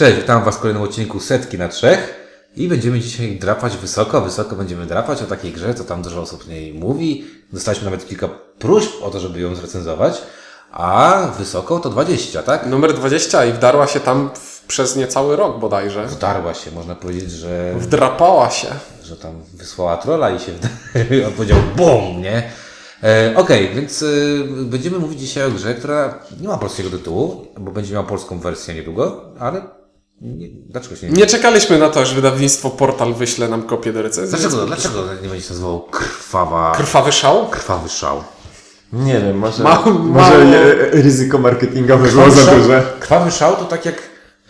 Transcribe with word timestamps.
Cześć, 0.00 0.16
witam 0.16 0.44
Was 0.44 0.56
w 0.56 0.58
kolejnym 0.60 0.82
odcinku 0.82 1.20
Setki 1.20 1.58
na 1.58 1.68
Trzech 1.68 2.14
i 2.56 2.68
będziemy 2.68 3.00
dzisiaj 3.00 3.36
drapać 3.36 3.76
wysoko, 3.76 4.20
wysoko 4.20 4.56
będziemy 4.56 4.86
drapać 4.86 5.22
o 5.22 5.26
takiej 5.26 5.52
grze, 5.52 5.74
co 5.74 5.84
tam 5.84 6.02
dużo 6.02 6.20
osób 6.20 6.48
nie 6.48 6.74
mówi. 6.74 7.24
Dostaliśmy 7.52 7.84
nawet 7.84 8.08
kilka 8.08 8.28
próśb 8.58 9.02
o 9.02 9.10
to, 9.10 9.20
żeby 9.20 9.40
ją 9.40 9.54
zrecenzować, 9.54 10.22
a 10.72 11.22
wysoko 11.38 11.78
to 11.78 11.90
20, 11.90 12.42
tak? 12.42 12.66
Numer 12.66 12.94
20 12.94 13.44
i 13.44 13.52
wdarła 13.52 13.86
się 13.86 14.00
tam 14.00 14.30
w, 14.34 14.64
przez 14.66 14.96
niecały 14.96 15.36
rok 15.36 15.58
bodajże. 15.58 16.06
Wdarła 16.06 16.54
się, 16.54 16.70
można 16.70 16.94
powiedzieć, 16.94 17.30
że, 17.30 17.74
Wdrapała 17.78 18.50
się. 18.50 18.68
że 19.04 19.16
tam 19.16 19.32
wysłała 19.54 19.96
trolla 19.96 20.30
i 20.30 20.40
się 20.40 20.52
on 21.26 21.32
powiedział 21.32 21.58
BUM, 21.76 22.22
nie? 22.22 22.50
E, 23.02 23.34
Okej, 23.36 23.70
więc 23.74 24.02
y, 24.02 24.44
będziemy 24.48 24.98
mówić 24.98 25.20
dzisiaj 25.20 25.44
o 25.46 25.50
grze, 25.50 25.74
która 25.74 26.18
nie 26.40 26.48
ma 26.48 26.58
polskiego 26.58 26.90
tytułu, 26.90 27.46
bo 27.58 27.72
będzie 27.72 27.94
miała 27.94 28.06
polską 28.06 28.38
wersję 28.38 28.74
niedługo, 28.74 29.24
ale 29.38 29.79
nie, 30.20 30.48
dlaczego 30.68 30.96
się 30.96 31.06
nie 31.06 31.12
Nie 31.12 31.26
czekaliśmy 31.26 31.78
na 31.78 31.88
to, 31.88 32.00
aż 32.00 32.14
wydawnictwo 32.14 32.70
Portal 32.70 33.14
wyśle 33.14 33.48
nam 33.48 33.62
kopię 33.62 33.92
do 33.92 34.02
recenzji. 34.02 34.38
Dlaczego, 34.38 34.66
dlaczego 34.66 35.04
nie 35.22 35.28
będzie 35.28 35.44
się 35.46 35.50
nazywał 35.50 35.80
krwawa, 35.80 36.72
Krwawy 36.76 37.12
szał? 37.12 37.48
krwawy 37.48 37.88
szał? 37.88 38.24
Nie 38.92 39.20
wiem, 39.20 39.38
może, 39.38 39.62
Mało- 39.64 39.90
może 39.98 40.30
mało- 40.30 40.52
ryzyko 40.92 41.38
marketingowe 41.38 42.08
było 42.08 42.30
za 42.30 42.54
duże. 42.56 42.82
krwawy 43.00 43.30
szał 43.30 43.56
to 43.56 43.64
tak 43.64 43.86
jak 43.86 43.94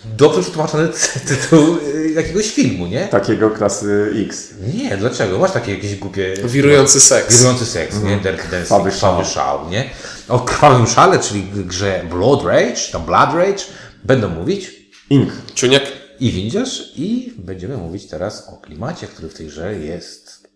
dobrze 0.05 0.43
przetłumaczony 0.43 0.89
ty- 0.89 1.21
tytuł 1.37 1.77
y, 1.95 2.11
jakiegoś 2.17 2.51
filmu, 2.51 2.87
nie? 2.87 3.07
Takiego 3.09 3.51
klasy 3.51 4.13
X. 4.29 4.49
Nie, 4.75 4.97
dlaczego? 4.97 5.39
Masz 5.39 5.53
takie 5.53 5.75
jakieś 5.75 5.95
głupie... 5.97 6.35
Wirujący 6.45 7.01
seks. 7.01 7.37
Wirujący 7.37 7.67
seks, 7.67 8.03
nie? 8.03 8.17
Dirty 8.17 8.43
Dancing, 8.43 8.63
Krwawy 8.67 8.91
krwawy 8.91 9.25
szał, 9.25 9.69
nie? 9.71 9.91
O 10.29 10.39
krwawym 10.39 10.87
szale, 10.87 11.19
czyli 11.19 11.43
grze 11.55 12.03
Blood 12.11 12.45
Rage, 12.45 12.77
tam 12.93 13.03
Blood 13.03 13.35
Rage, 13.35 13.65
będą 14.05 14.29
mówić 14.29 14.80
Ink. 15.11 15.31
Czuniek? 15.55 16.01
i 16.21 16.31
widzisz 16.31 16.93
i 16.97 17.33
będziemy 17.39 17.77
mówić 17.77 18.07
teraz 18.07 18.49
o 18.49 18.57
klimacie, 18.57 19.07
który 19.07 19.29
w 19.29 19.35
tej 19.35 19.47
grze 19.47 19.75
jest. 19.75 20.49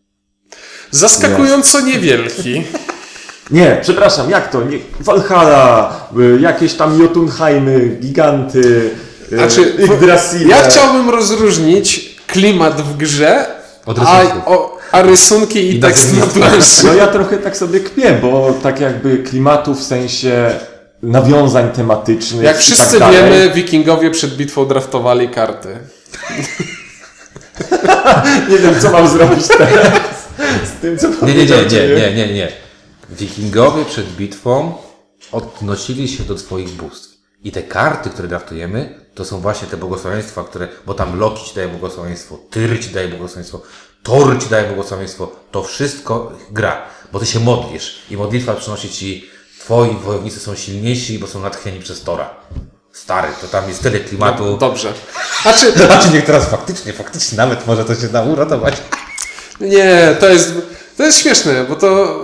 Zaskakująco 0.91 1.81
niewielki. 1.81 2.63
Nie, 3.51 3.79
przepraszam, 3.83 4.31
jak 4.31 4.51
to? 4.51 4.63
Nie, 4.65 4.79
Valhalla, 5.01 6.09
y, 6.19 6.41
jakieś 6.41 6.75
tam 6.75 7.01
Jotunheimy, 7.01 7.97
giganty, 8.01 8.91
Znaczy, 9.29 9.61
y, 9.61 9.85
Yggdrasil. 9.85 10.49
Ja 10.49 10.69
chciałbym 10.69 11.11
rozróżnić 11.11 12.17
klimat 12.27 12.83
w 12.83 12.97
grze, 12.97 13.47
Od 13.87 13.99
a, 13.99 14.23
o, 14.47 14.79
a 14.93 15.03
rysunki 15.03 15.59
i, 15.59 15.77
I 15.77 15.81
tekst 15.81 16.17
na 16.19 16.27
planszy. 16.27 16.87
No 16.87 16.95
ja 16.95 17.07
trochę 17.07 17.39
tak 17.39 17.57
sobie 17.57 17.81
kpię, 17.81 18.19
bo 18.23 18.55
tak 18.63 18.81
jakby 18.81 19.19
klimatu 19.19 19.75
w 19.75 19.83
sensie 19.83 20.51
nawiązań 21.05 21.73
tematycznych 21.73 22.43
Jak 22.43 22.57
i 22.57 22.61
wszyscy 22.61 22.99
tak 22.99 23.13
wiemy, 23.13 23.51
wikingowie 23.55 24.11
przed 24.11 24.37
bitwą 24.37 24.67
draftowali 24.67 25.29
karty. 25.29 25.69
Nie 28.51 28.59
wiem, 28.59 28.81
co 28.81 28.91
mam 28.91 29.09
zrobić 29.09 29.49
teraz 29.49 29.93
z 30.65 30.81
tym, 30.81 30.99
co 30.99 31.27
Nie, 31.27 31.35
nie, 31.35 31.47
nie, 31.47 31.65
nie, 31.65 31.89
nie, 31.89 32.15
nie, 32.15 32.35
nie. 32.35 32.53
Wikingowie 33.11 33.85
przed 33.85 34.07
bitwą 34.07 34.75
odnosili 35.33 36.09
się 36.09 36.25
do 36.25 36.39
swoich 36.39 36.69
bóstw. 36.69 37.15
I 37.45 37.53
te 37.53 37.63
karty, 37.63 38.11
które 38.11 38.29
draftujemy, 38.29 39.01
to 39.15 39.25
są 39.25 39.41
właśnie 39.41 39.69
te 39.69 39.77
błogosławieństwa, 39.77 40.45
które, 40.45 40.69
bo 40.87 40.95
tam 40.95 41.19
Loki 41.19 41.49
ci 41.49 41.55
daje 41.55 41.69
błogosławieństwo, 41.69 42.39
Tyr 42.51 42.81
ci 42.81 42.91
daje 42.91 43.09
błogosławieństwo, 43.09 43.63
Thor 44.03 44.43
ci 44.43 44.49
daje 44.49 44.69
błogosławieństwo. 44.69 45.33
To 45.51 45.63
wszystko 45.63 46.33
gra, 46.51 46.83
bo 47.13 47.21
ty 47.21 47.27
się 47.27 47.41
modlisz 47.41 48.03
i 48.11 48.17
modlitwa 48.17 48.55
przynosi 48.55 48.89
ci, 48.89 49.31
twoi 49.61 49.97
wojownicy 50.05 50.41
są 50.41 50.55
silniejsi, 50.55 51.19
bo 51.19 51.27
są 51.27 51.41
natchnieni 51.41 51.81
przez 51.81 52.03
Tora. 52.03 52.31
Stary, 52.93 53.29
to 53.41 53.47
tam 53.47 53.69
jest 53.69 53.83
tyle 53.83 54.01
klimatu. 54.01 54.57
Dobrze. 54.57 54.93
Znaczy, 55.43 55.73
Znaczy 55.87 56.11
niech 56.11 56.25
teraz 56.25 56.45
faktycznie, 56.45 56.93
faktycznie 56.93 57.39
nawet 57.39 57.67
może 57.67 57.85
to 57.85 57.95
się 57.95 58.09
da 58.09 58.23
uratować. 58.23 58.75
Nie, 59.61 60.17
to 60.21 60.29
jest, 60.29 60.53
to 60.97 61.03
jest 61.03 61.19
śmieszne, 61.19 61.65
bo 61.69 61.77
to 61.77 62.21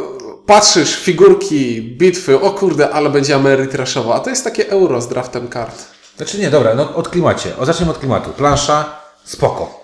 patrzysz, 0.46 0.96
figurki, 0.96 1.82
bitwy, 1.82 2.40
o 2.40 2.50
kurde, 2.50 2.90
ale 2.90 3.10
będzie 3.10 3.34
Ameritraszowo, 3.34 4.14
a 4.14 4.20
to 4.20 4.30
jest 4.30 4.44
takie 4.44 4.70
euro 4.70 5.00
z 5.00 5.08
draftem 5.08 5.48
kart. 5.48 5.84
Znaczy 6.16 6.38
nie, 6.38 6.50
dobra, 6.50 6.74
no 6.74 6.94
od 6.94 7.08
klimacie. 7.08 7.56
O, 7.56 7.66
zacznijmy 7.66 7.92
od 7.92 7.98
klimatu. 7.98 8.30
Plansza, 8.30 8.84
spoko. 9.24 9.80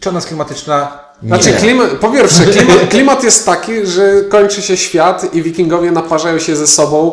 Czy 0.00 0.08
ona 0.08 0.18
jest 0.18 0.28
klimatyczna? 0.28 1.07
Znaczy, 1.22 1.52
klimat, 1.52 1.90
po 1.90 2.08
pierwsze, 2.08 2.44
klimat, 2.44 2.76
klimat 2.90 3.24
jest 3.24 3.46
taki, 3.46 3.86
że 3.86 4.22
kończy 4.28 4.62
się 4.62 4.76
świat 4.76 5.34
i 5.34 5.42
wikingowie 5.42 5.90
naparzają 5.90 6.38
się 6.38 6.56
ze 6.56 6.66
sobą 6.66 7.12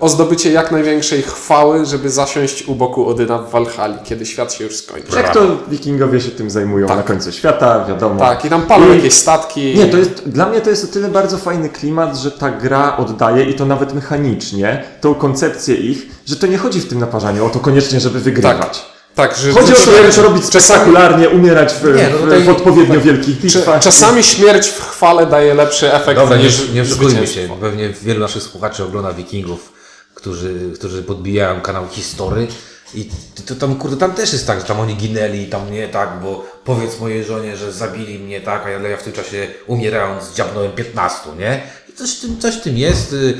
o 0.00 0.08
zdobycie 0.08 0.52
jak 0.52 0.72
największej 0.72 1.22
chwały, 1.22 1.86
żeby 1.86 2.10
zasiąść 2.10 2.68
u 2.68 2.74
boku 2.74 3.08
Odyna 3.08 3.38
w 3.38 3.50
Walhali, 3.50 3.94
kiedy 4.04 4.26
świat 4.26 4.52
się 4.52 4.64
już 4.64 4.76
skończy. 4.76 5.16
Jak 5.16 5.34
to 5.34 5.40
wikingowie 5.68 6.20
się 6.20 6.30
tym 6.30 6.50
zajmują 6.50 6.88
na 6.88 7.02
końcu 7.02 7.32
świata, 7.32 7.84
wiadomo. 7.88 8.20
Tak, 8.20 8.44
i 8.44 8.48
tam 8.50 8.62
palą 8.62 8.92
I- 8.92 8.96
jakieś 8.96 9.14
statki. 9.14 9.74
Nie, 9.74 9.86
to 9.86 9.96
jest, 9.96 10.28
dla 10.28 10.46
mnie 10.48 10.60
to 10.60 10.70
jest 10.70 10.84
o 10.84 10.86
tyle 10.86 11.08
bardzo 11.08 11.38
fajny 11.38 11.68
klimat, 11.68 12.16
że 12.16 12.30
ta 12.30 12.50
gra 12.50 12.96
oddaje 12.96 13.44
i 13.44 13.54
to 13.54 13.66
nawet 13.66 13.94
mechanicznie, 13.94 14.84
tą 15.00 15.14
koncepcję 15.14 15.74
ich, 15.74 16.06
że 16.26 16.36
to 16.36 16.46
nie 16.46 16.58
chodzi 16.58 16.80
w 16.80 16.88
tym 16.88 16.98
naparzaniu 16.98 17.46
o 17.46 17.50
to 17.50 17.58
koniecznie, 17.60 18.00
żeby 18.00 18.20
wygrywać. 18.20 18.78
Tak, 18.78 18.89
że 19.36 19.52
Chodzi 19.52 19.72
o 19.72 19.76
to, 19.76 19.92
żeby 19.96 20.12
to 20.12 20.22
robić 20.22 20.44
spektakularnie, 20.44 21.28
umierać 21.28 21.72
w, 21.72 21.84
Nie, 21.96 22.08
no 22.10 22.18
w, 22.18 22.20
tutaj- 22.20 22.42
w 22.42 22.48
odpowiednio 22.48 23.00
wielkich 23.00 23.38
Cza- 23.38 23.42
bitwach. 23.42 23.82
czasami 23.82 24.22
śmierć 24.22 24.68
w 24.68 24.80
chwale 24.90 25.26
daje 25.26 25.54
lepszy 25.54 25.92
efekt 25.94 26.20
Dobra, 26.20 26.36
nie, 26.36 26.44
niż 26.44 26.68
nie 26.74 26.82
oszukujmy 26.82 27.26
się. 27.26 27.48
Pewnie 27.60 27.88
wielu 28.02 28.20
naszych 28.20 28.42
słuchaczy 28.42 28.84
ogląda 28.84 29.12
wikingów, 29.12 29.72
którzy, 30.14 30.54
którzy 30.74 31.02
podbijają 31.02 31.60
kanał 31.60 31.88
History. 31.90 32.46
I 32.94 33.08
to 33.46 33.54
tam, 33.54 33.74
kurde, 33.76 33.96
tam 33.96 34.12
też 34.12 34.32
jest 34.32 34.46
tak, 34.46 34.60
że 34.60 34.66
tam 34.66 34.80
oni 34.80 34.94
ginęli, 34.96 35.46
tam 35.46 35.72
nie 35.72 35.88
tak, 35.88 36.10
bo 36.22 36.46
powiedz 36.64 37.00
mojej 37.00 37.24
żonie, 37.24 37.56
że 37.56 37.72
zabili 37.72 38.18
mnie 38.18 38.40
tak, 38.40 38.66
a 38.66 38.70
ja, 38.70 38.88
ja 38.88 38.96
w 38.96 39.02
tym 39.02 39.12
czasie 39.12 39.46
umierając 39.66 40.34
dziabnąłem 40.34 40.72
15, 40.72 41.20
nie? 41.38 41.62
I 41.88 41.92
coś 41.92 42.16
w 42.16 42.20
tym, 42.20 42.38
coś 42.40 42.54
w 42.56 42.60
tym 42.60 42.78
jest, 42.78 43.12
yy, 43.12 43.36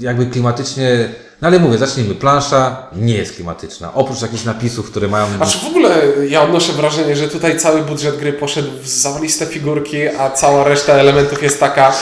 jakby 0.00 0.26
klimatycznie, 0.26 1.08
no 1.42 1.48
ale 1.48 1.58
mówię, 1.58 1.78
zacznijmy. 1.78 2.14
Plansza 2.14 2.86
nie 2.96 3.14
jest 3.14 3.34
klimatyczna. 3.34 3.94
Oprócz 3.94 4.22
jakichś 4.22 4.44
napisów, 4.44 4.90
które 4.90 5.08
mają... 5.08 5.26
Aż 5.40 5.64
w 5.64 5.66
ogóle 5.66 6.02
ja 6.28 6.42
odnoszę 6.42 6.72
wrażenie, 6.72 7.16
że 7.16 7.28
tutaj 7.28 7.58
cały 7.58 7.82
budżet 7.82 8.16
gry 8.18 8.32
poszedł 8.32 8.68
w 8.82 8.88
zawaliste 8.88 9.46
figurki, 9.46 10.08
a 10.08 10.30
cała 10.30 10.64
reszta 10.64 10.92
elementów 10.92 11.42
jest 11.42 11.60
taka. 11.60 11.92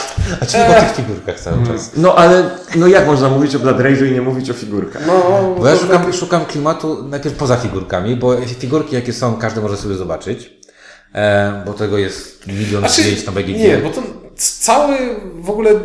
A 0.41 0.45
czy 0.45 0.57
po 0.57 0.73
tych 0.81 0.95
figurkach 0.95 1.39
cały 1.39 1.67
czas? 1.67 1.91
No 1.97 2.15
ale, 2.15 2.49
no 2.75 2.87
jak 2.87 3.07
można 3.07 3.29
mówić 3.29 3.55
o 3.55 3.59
Blood 3.59 3.77
Rage'u 3.77 4.05
i 4.07 4.11
nie 4.11 4.21
mówić 4.21 4.49
o 4.49 4.53
figurkach? 4.53 5.01
No, 5.07 5.55
Bo 5.59 5.67
ja 5.67 5.73
to- 5.75 5.81
szukam, 5.81 6.13
szukam 6.13 6.45
klimatu 6.45 7.03
najpierw 7.03 7.35
poza 7.35 7.55
figurkami, 7.57 8.15
bo 8.15 8.37
figurki 8.59 8.95
jakie 8.95 9.13
są, 9.13 9.35
każdy 9.35 9.61
może 9.61 9.77
sobie 9.77 9.95
zobaczyć. 9.95 10.53
E, 11.15 11.63
bo 11.65 11.73
tego 11.73 11.97
jest 11.97 12.47
milion 12.47 12.81
Znaczy, 12.81 13.01
zdjęć 13.01 13.25
na 13.25 13.31
BGG. 13.31 13.47
nie, 13.57 13.77
bo 13.77 13.89
to 13.89 14.01
cały 14.35 14.97
w 15.35 15.49
ogóle 15.49 15.69
e, 15.71 15.75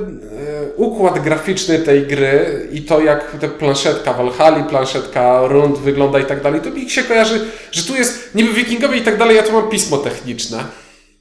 układ 0.77 1.23
graficzny 1.23 1.79
tej 1.79 2.07
gry 2.07 2.69
i 2.73 2.83
to 2.83 3.01
jak 3.01 3.37
ta 3.41 3.49
planszetka 3.49 4.13
Valhalla, 4.13 4.65
planszetka 4.65 5.47
Rund 5.47 5.79
wygląda 5.79 6.19
i 6.19 6.25
tak 6.25 6.43
dalej, 6.43 6.61
to 6.61 6.71
mi 6.71 6.91
się 6.91 7.03
kojarzy, 7.03 7.45
że 7.73 7.83
tu 7.83 7.97
jest 7.97 8.35
niby 8.35 8.53
wikingowie 8.53 8.99
i 8.99 9.03
tak 9.03 9.19
dalej, 9.19 9.37
ja 9.37 9.43
tu 9.43 9.53
mam 9.53 9.69
pismo 9.69 9.97
techniczne. 9.97 10.65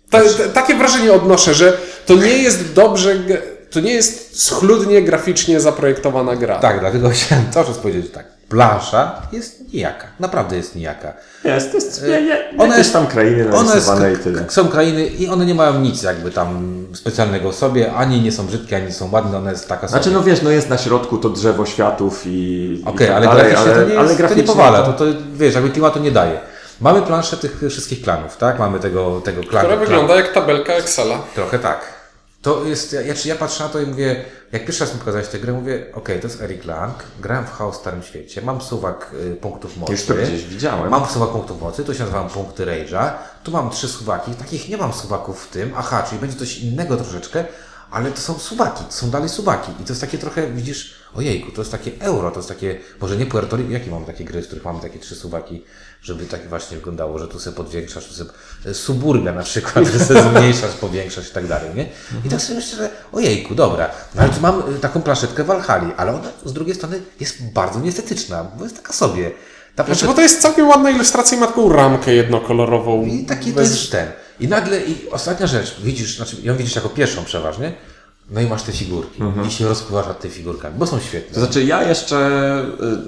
Ta, 0.09 0.21
ta, 0.21 0.49
takie 0.53 0.75
wrażenie 0.75 1.13
odnoszę, 1.13 1.53
że 1.53 1.77
to 2.05 2.15
nie 2.15 2.37
jest 2.37 2.73
dobrze, 2.73 3.15
to 3.71 3.79
nie 3.79 3.93
jest 3.93 4.43
schludnie 4.43 5.01
graficznie 5.01 5.59
zaprojektowana 5.59 6.35
gra. 6.35 6.59
Tak, 6.59 6.79
dlatego 6.79 7.09
chciałem 7.09 7.51
cały 7.51 7.65
czas 7.65 7.77
powiedzieć 7.77 8.11
tak. 8.11 8.34
Plansza 8.55 9.21
jest 9.31 9.73
nijaka. 9.73 10.07
Naprawdę 10.19 10.57
jest 10.57 10.75
nijaka. 10.75 11.13
Jest, 11.43 11.73
jest, 11.73 12.03
nie, 12.03 12.21
nie, 12.21 12.37
Ona 12.57 12.77
jest- 12.77 12.93
tam 12.93 13.07
krainy 13.07 13.43
One 13.47 13.55
jest, 13.57 13.67
narysowane 13.67 14.13
i 14.13 14.17
tyle. 14.17 14.45
są 14.49 14.67
krainy 14.67 15.05
i 15.05 15.29
one 15.29 15.45
nie 15.45 15.55
mają 15.55 15.79
nic 15.79 16.03
jakby 16.03 16.31
tam 16.31 16.77
specjalnego 16.93 17.51
w 17.51 17.55
sobie. 17.55 17.93
Ani 17.93 18.21
nie 18.21 18.31
są 18.31 18.45
brzydkie, 18.47 18.75
ani 18.75 18.85
nie 18.85 18.91
są 18.93 19.11
ładne. 19.11 19.37
One 19.37 19.51
jest 19.51 19.69
taka 19.69 19.87
Znaczy 19.87 20.03
sobie. 20.03 20.15
no 20.15 20.23
wiesz, 20.23 20.41
no 20.41 20.49
jest 20.49 20.69
na 20.69 20.77
środku 20.77 21.17
to 21.17 21.29
drzewo 21.29 21.65
światów 21.65 22.23
i, 22.25 22.81
Okej, 22.85 23.07
i 23.07 23.09
tak 23.09 23.17
ale 23.17 23.25
dalej, 23.25 23.43
graficznie 23.51 23.73
to 23.73 23.79
nie, 23.81 23.85
jest, 23.85 23.97
ale 23.97 24.07
to 24.07 24.11
nie 24.13 24.17
graficznie 24.17 24.43
powala. 24.43 24.81
To, 24.83 24.93
to 24.93 25.05
wiesz, 25.33 25.53
jakby 25.55 25.69
klimatu 25.69 25.99
nie 25.99 26.11
daje. 26.11 26.39
Mamy 26.81 27.01
planszę 27.01 27.37
tych 27.37 27.59
wszystkich 27.69 28.01
klanów, 28.01 28.37
tak? 28.37 28.59
Mamy 28.59 28.79
tego, 28.79 29.21
tego 29.21 29.41
klanu. 29.43 29.67
Która 29.67 29.79
wygląda 29.85 30.15
jak 30.15 30.33
tabelka 30.33 30.73
Excela. 30.73 31.19
Trochę 31.35 31.59
tak. 31.59 31.94
To 32.45 32.65
jest, 32.65 32.93
ja, 32.93 33.01
ja, 33.01 33.13
ja 33.25 33.35
patrzę 33.35 33.63
na 33.63 33.69
to 33.69 33.81
i 33.81 33.85
mówię, 33.85 34.25
jak 34.51 34.65
pierwszy 34.65 34.83
raz 34.83 34.93
mi 34.93 34.99
pokazałeś 34.99 35.27
tę 35.27 35.39
grę, 35.39 35.53
mówię, 35.53 35.85
okej, 35.93 36.19
to 36.19 36.27
jest 36.27 36.41
Eric 36.41 36.65
Lang, 36.65 37.03
grałem 37.19 37.45
w 37.45 37.51
Chaos 37.51 37.75
Starym 37.75 38.03
Świecie, 38.03 38.41
mam 38.41 38.61
suwak 38.61 39.11
y, 39.13 39.35
punktów 39.35 39.77
mocy. 39.77 39.91
Już 39.91 40.05
to 40.05 40.13
gdzieś 40.13 40.45
widziałem. 40.45 40.89
Mam 40.89 41.05
suwak 41.05 41.29
punktów 41.29 41.61
mocy, 41.61 41.83
to 41.83 41.93
się 41.93 41.99
nazywam 41.99 42.29
punkty 42.29 42.65
Rage'a, 42.65 43.11
tu 43.43 43.51
mam 43.51 43.69
trzy 43.69 43.87
suwaki, 43.87 44.31
takich 44.31 44.69
nie 44.69 44.77
mam 44.77 44.93
suwaków 44.93 45.43
w 45.43 45.49
tym, 45.49 45.73
aha, 45.77 46.05
czyli 46.09 46.21
będzie 46.21 46.37
coś 46.37 46.57
innego 46.57 46.97
troszeczkę, 46.97 47.45
ale 47.91 48.11
to 48.11 48.21
są 48.21 48.39
suwaki, 48.39 48.83
to 48.83 48.91
są 48.91 49.09
dalej 49.09 49.29
suwaki 49.29 49.71
i 49.81 49.83
to 49.83 49.91
jest 49.91 50.01
takie 50.01 50.17
trochę, 50.17 50.51
widzisz, 50.51 50.93
ojejku, 51.15 51.51
to 51.51 51.61
jest 51.61 51.71
takie 51.71 51.91
euro, 51.99 52.31
to 52.31 52.39
jest 52.39 52.49
takie, 52.49 52.79
może 53.01 53.17
nie 53.17 53.25
Puerto 53.25 53.57
Rico, 53.57 53.71
jakie 53.71 53.91
mamy 53.91 54.05
takie 54.05 54.23
gry, 54.25 54.41
w 54.41 54.45
których 54.45 54.65
mamy 54.65 54.79
takie 54.79 54.99
trzy 54.99 55.15
suwaki, 55.15 55.63
żeby 56.01 56.25
tak 56.25 56.49
właśnie 56.49 56.77
wyglądało, 56.77 57.19
że 57.19 57.27
tu 57.27 57.39
sobie 57.39 57.57
podwiększasz, 57.57 58.05
tu 58.07 58.13
sobie, 58.13 58.29
e, 58.65 58.73
suburbia 58.73 59.31
na 59.31 59.43
przykład, 59.43 59.87
że 59.87 59.99
sobie 60.05 60.21
zmniejszasz, 60.21 60.71
powiększasz 60.71 61.29
i 61.29 61.31
tak 61.33 61.47
dalej, 61.47 61.69
nie? 61.75 61.89
I 62.25 62.29
tak 62.29 62.41
sobie 62.41 62.59
myślę, 62.59 62.77
że 62.77 62.89
ojejku, 63.11 63.55
dobra, 63.55 63.89
no 64.15 64.21
ale 64.21 64.33
tu 64.33 64.41
mam 64.41 64.75
y, 64.75 64.79
taką 64.79 65.01
planszetkę 65.01 65.43
Walhali, 65.43 65.91
ale 65.97 66.15
ona 66.15 66.29
z 66.45 66.53
drugiej 66.53 66.75
strony 66.75 67.01
jest 67.19 67.43
bardzo 67.43 67.79
nieestetyczna, 67.79 68.43
bo 68.57 68.63
jest 68.63 68.75
taka 68.75 68.93
sobie. 68.93 69.31
Naprawdę 69.77 69.95
Znaczy, 69.95 70.07
bo 70.07 70.13
to 70.13 70.21
jest 70.21 70.41
całkiem 70.41 70.67
ładna 70.67 70.89
ilustracja 70.89 71.37
i 71.37 71.39
ma 71.39 71.47
taką 71.47 71.69
ramkę 71.69 72.13
jednokolorową. 72.13 73.05
I 73.05 73.25
taki 73.25 73.49
to 73.51 73.55
bez- 73.55 73.71
jest 73.71 73.91
ten. 73.91 74.11
I 74.39 74.47
nagle, 74.47 74.79
i 74.81 75.09
ostatnia 75.11 75.47
rzecz, 75.47 75.75
widzisz, 75.83 76.17
znaczy 76.17 76.35
ją 76.43 76.57
widzisz 76.57 76.75
jako 76.75 76.89
pierwszą 76.89 77.23
przeważnie, 77.25 77.73
no 78.31 78.41
i 78.41 78.45
masz 78.45 78.63
te 78.63 78.71
figurki 78.71 79.21
i 79.47 79.51
się 79.51 79.67
rozpływasz 79.67 80.07
nad 80.07 80.19
tymi 80.19 80.33
figurkami, 80.33 80.75
bo 80.77 80.87
są 80.87 80.97
To 80.97 81.03
świetne. 81.03 81.39
znaczy 81.43 81.63
ja 81.63 81.83
jeszcze, 81.83 82.17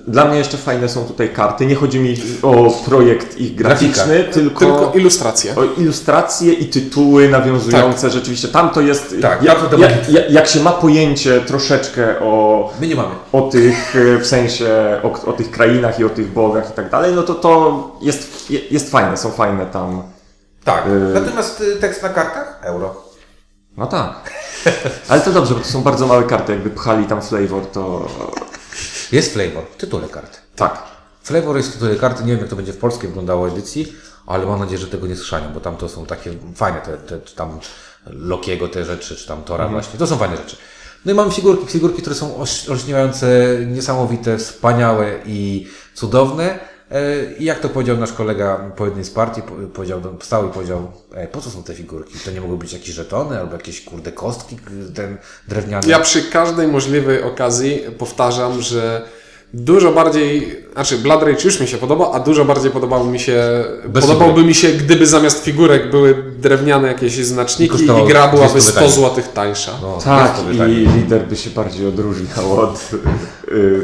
y, 0.08 0.12
dla 0.12 0.26
mnie 0.26 0.38
jeszcze 0.38 0.58
fajne 0.58 0.90
są 0.90 1.06
tutaj 1.06 1.30
karty. 1.34 1.66
Nie 1.66 1.76
chodzi 1.76 2.00
mi 2.00 2.18
o 2.42 2.72
projekt 2.86 3.38
ich 3.38 3.56
graficzny, 3.56 4.24
tylko, 4.24 4.60
Tylko 4.66 4.92
ilustracje. 4.96 5.56
o 5.56 5.64
ilustracje 5.64 6.54
i 6.54 6.66
tytuły 6.66 7.30
nawiązujące 7.30 8.10
rzeczywiście. 8.10 8.48
Tam 8.48 8.70
to 8.70 8.82
jest, 8.82 9.16
Tak, 9.22 9.44
jak, 9.44 9.70
to 9.70 9.78
jak, 9.78 10.10
jak, 10.10 10.32
jak 10.32 10.48
się 10.48 10.60
ma 10.60 10.72
pojęcie 10.72 11.42
troszeczkę 11.42 12.20
o, 12.20 12.74
My 12.82 12.88
nie 12.88 12.96
mamy. 12.96 13.16
o 13.32 13.42
tych, 13.42 13.96
y, 13.96 14.20
w 14.20 14.28
sensie 14.28 14.68
o, 15.04 15.30
o 15.30 15.34
tych 15.34 15.52
krainach 15.52 16.00
i 16.00 16.04
o 16.04 16.10
tych 16.10 16.34
bogach 16.34 16.70
i 16.70 16.74
tak 16.74 16.90
dalej, 16.92 17.16
no 17.16 17.24
to 17.24 17.36
to 17.36 17.98
jest, 18.02 18.52
je- 18.52 18.62
jest 18.72 18.92
fajne, 18.92 19.18
są 19.18 19.32
fajne 19.32 19.66
tam. 19.66 20.04
Tak. 20.68 20.86
Y- 20.88 21.14
Natomiast 21.14 21.62
y, 21.62 21.76
tekst 21.76 22.04
na 22.04 22.10
kartach? 22.10 22.60
Euro. 22.64 23.04
No 23.78 23.88
tak. 23.88 24.34
Ale 25.10 25.22
to 25.22 25.32
dobrze, 25.32 25.54
bo 25.54 25.60
to 25.60 25.66
są 25.68 25.82
bardzo 25.84 26.08
małe 26.08 26.24
karty, 26.24 26.52
jakby 26.52 26.70
pchali 26.70 27.06
tam 27.06 27.22
flavor, 27.22 27.66
to 27.66 28.08
Jest 29.12 29.34
flavor 29.34 29.64
w 29.72 29.76
tytule 29.76 30.08
kart. 30.10 30.38
tak. 30.56 30.84
Flavor 31.24 31.58
jest 31.58 31.70
w 31.70 31.74
tytule 31.74 31.96
karty, 31.96 32.24
nie 32.24 32.32
wiem 32.32 32.40
jak 32.40 32.50
to 32.50 32.56
będzie 32.56 32.74
w 32.74 32.78
polskiej 32.78 33.08
wyglądało 33.08 33.48
edycji, 33.48 33.94
ale 34.28 34.46
mam 34.46 34.60
nadzieję, 34.60 34.78
że 34.78 34.88
tego 34.88 35.08
nie 35.08 35.16
schrzanią, 35.16 35.54
bo 35.54 35.60
tam 35.60 35.78
to 35.78 35.90
są 35.90 36.06
takie 36.06 36.32
fajne, 36.56 36.82
te, 36.82 36.98
te 36.98 37.22
czy 37.22 37.36
tam 37.36 37.60
Lokiego 38.10 38.68
te 38.68 38.86
rzeczy, 38.86 39.16
czy 39.16 39.28
tam 39.28 39.44
Tora 39.44 39.68
właśnie, 39.68 40.00
to 40.00 40.08
są 40.08 40.18
fajne 40.18 40.38
rzeczy. 40.38 40.58
No 41.06 41.12
i 41.12 41.16
mamy 41.16 41.32
figurki, 41.32 41.68
figurki, 41.68 42.02
które 42.02 42.16
są 42.16 42.36
olśniewające, 42.70 43.28
niesamowite, 43.68 44.38
wspaniałe 44.38 45.20
i 45.26 45.68
cudowne. 45.94 46.60
E, 46.92 47.34
I 47.40 47.46
jak 47.46 47.60
to 47.60 47.70
powiedział 47.70 47.98
nasz 47.98 48.14
kolega 48.14 48.72
po 48.76 48.86
jednej 48.86 49.04
z 49.06 49.10
partii, 49.10 49.42
po- 49.42 49.56
powiedział, 49.74 50.02
wstał 50.20 50.48
i 50.48 50.52
powiedział, 50.52 50.92
e, 51.14 51.28
po 51.28 51.42
co 51.42 51.50
są 51.50 51.64
te 51.64 51.74
figurki? 51.74 52.14
To 52.26 52.32
nie 52.32 52.42
mogły 52.42 52.58
być 52.58 52.74
jakieś 52.74 52.90
żetony 52.90 53.40
albo 53.40 53.54
jakieś 53.54 53.82
kurde 53.82 54.12
kostki, 54.12 54.58
ten 54.96 55.18
drewniany. 55.48 55.88
Ja 55.88 56.00
przy 56.00 56.22
każdej 56.24 56.68
możliwej 56.68 57.24
okazji 57.24 57.80
powtarzam, 57.98 58.62
że 58.62 59.02
dużo 59.54 59.92
bardziej, 59.92 60.64
znaczy 60.74 60.98
Blood 60.98 61.24
Rage 61.24 61.44
już 61.44 61.60
mi 61.60 61.68
się 61.68 61.78
podoba, 61.78 62.12
a 62.14 62.20
dużo 62.20 62.46
bardziej 62.46 62.72
podobał 62.72 63.06
mi 63.06 63.20
się, 63.20 63.64
Bez 63.88 64.06
podobałby 64.06 64.44
mi 64.44 64.56
się, 64.56 64.70
gdyby 64.70 65.08
zamiast 65.08 65.44
figurek 65.44 65.92
były 65.92 66.24
drewniane 66.40 66.88
jakieś 66.88 67.16
znaczniki 67.16 67.72
Kosztowało 67.72 68.06
i 68.06 68.10
gra 68.10 68.28
byłaby 68.28 68.52
200 68.52 68.72
100 68.72 68.90
zł 68.90 69.24
tańsza. 69.34 69.72
No, 69.82 69.98
Tak, 70.04 70.36
i 70.70 70.88
lider 70.88 71.28
by 71.28 71.36
się 71.36 71.50
bardziej 71.50 71.88
odróżniał 71.88 72.60
od 72.60 72.90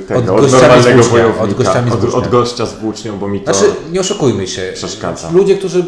tego, 0.07 0.35
Od 0.35 0.43
od, 0.43 0.51
normalnego 0.51 1.03
wojownika, 1.03 1.43
od 1.43 1.53
gościami 1.53 1.91
z 1.91 1.93
od, 1.93 1.99
włócznią. 1.99 2.17
od 2.19 2.27
gościa 2.29 2.65
z 2.65 2.73
włócznią, 2.79 3.17
bo 3.17 3.27
mi 3.27 3.39
to... 3.41 3.53
Znaczy, 3.53 3.73
nie 3.91 3.99
oszukujmy 3.99 4.47
się. 4.47 4.71
Przeszkadza. 4.75 5.31
Ludzie, 5.31 5.57
którzy 5.57 5.85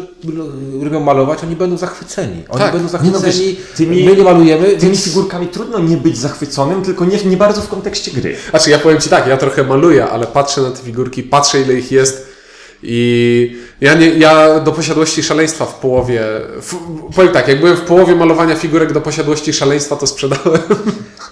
lubią 0.82 1.00
malować, 1.00 1.38
oni 1.44 1.56
będą 1.56 1.76
zachwyceni. 1.76 2.44
Oni 2.48 2.60
Tak. 2.62 2.72
będą 2.72 2.98
Nie 3.02 3.10
no, 3.10 3.18
zachwyceni. 3.18 3.56
wiesz, 3.56 3.76
tymi- 3.76 4.04
My 4.04 4.16
nie 4.16 4.22
malujemy, 4.24 4.66
Tymi 4.66 4.80
więc 4.80 5.04
figurkami 5.04 5.46
trudno 5.46 5.78
nie 5.78 5.96
być 5.96 6.18
zachwyconym, 6.18 6.82
tylko 6.82 7.04
nie, 7.04 7.18
nie 7.24 7.36
bardzo 7.36 7.60
w 7.62 7.68
kontekście 7.68 8.10
gry. 8.10 8.36
Znaczy 8.50 8.70
ja 8.70 8.78
powiem 8.78 9.00
Ci 9.00 9.08
tak, 9.08 9.26
ja 9.26 9.36
trochę 9.36 9.64
maluję, 9.64 10.06
ale 10.08 10.26
patrzę 10.26 10.60
na 10.62 10.70
te 10.70 10.82
figurki, 10.82 11.22
patrzę 11.22 11.60
ile 11.60 11.74
ich 11.74 11.92
jest 11.92 12.36
i 12.82 13.56
ja, 13.80 13.94
nie, 13.94 14.08
ja 14.08 14.60
do 14.60 14.72
posiadłości 14.72 15.22
szaleństwa 15.22 15.64
w 15.66 15.74
połowie, 15.74 16.22
w, 16.62 16.74
powiem 17.16 17.32
tak, 17.32 17.48
jak 17.48 17.60
byłem 17.60 17.76
w 17.76 17.80
połowie 17.80 18.14
malowania 18.16 18.56
figurek 18.56 18.92
do 18.92 19.00
posiadłości 19.00 19.52
szaleństwa, 19.52 19.96
to 19.96 20.06
sprzedałem. 20.06 20.60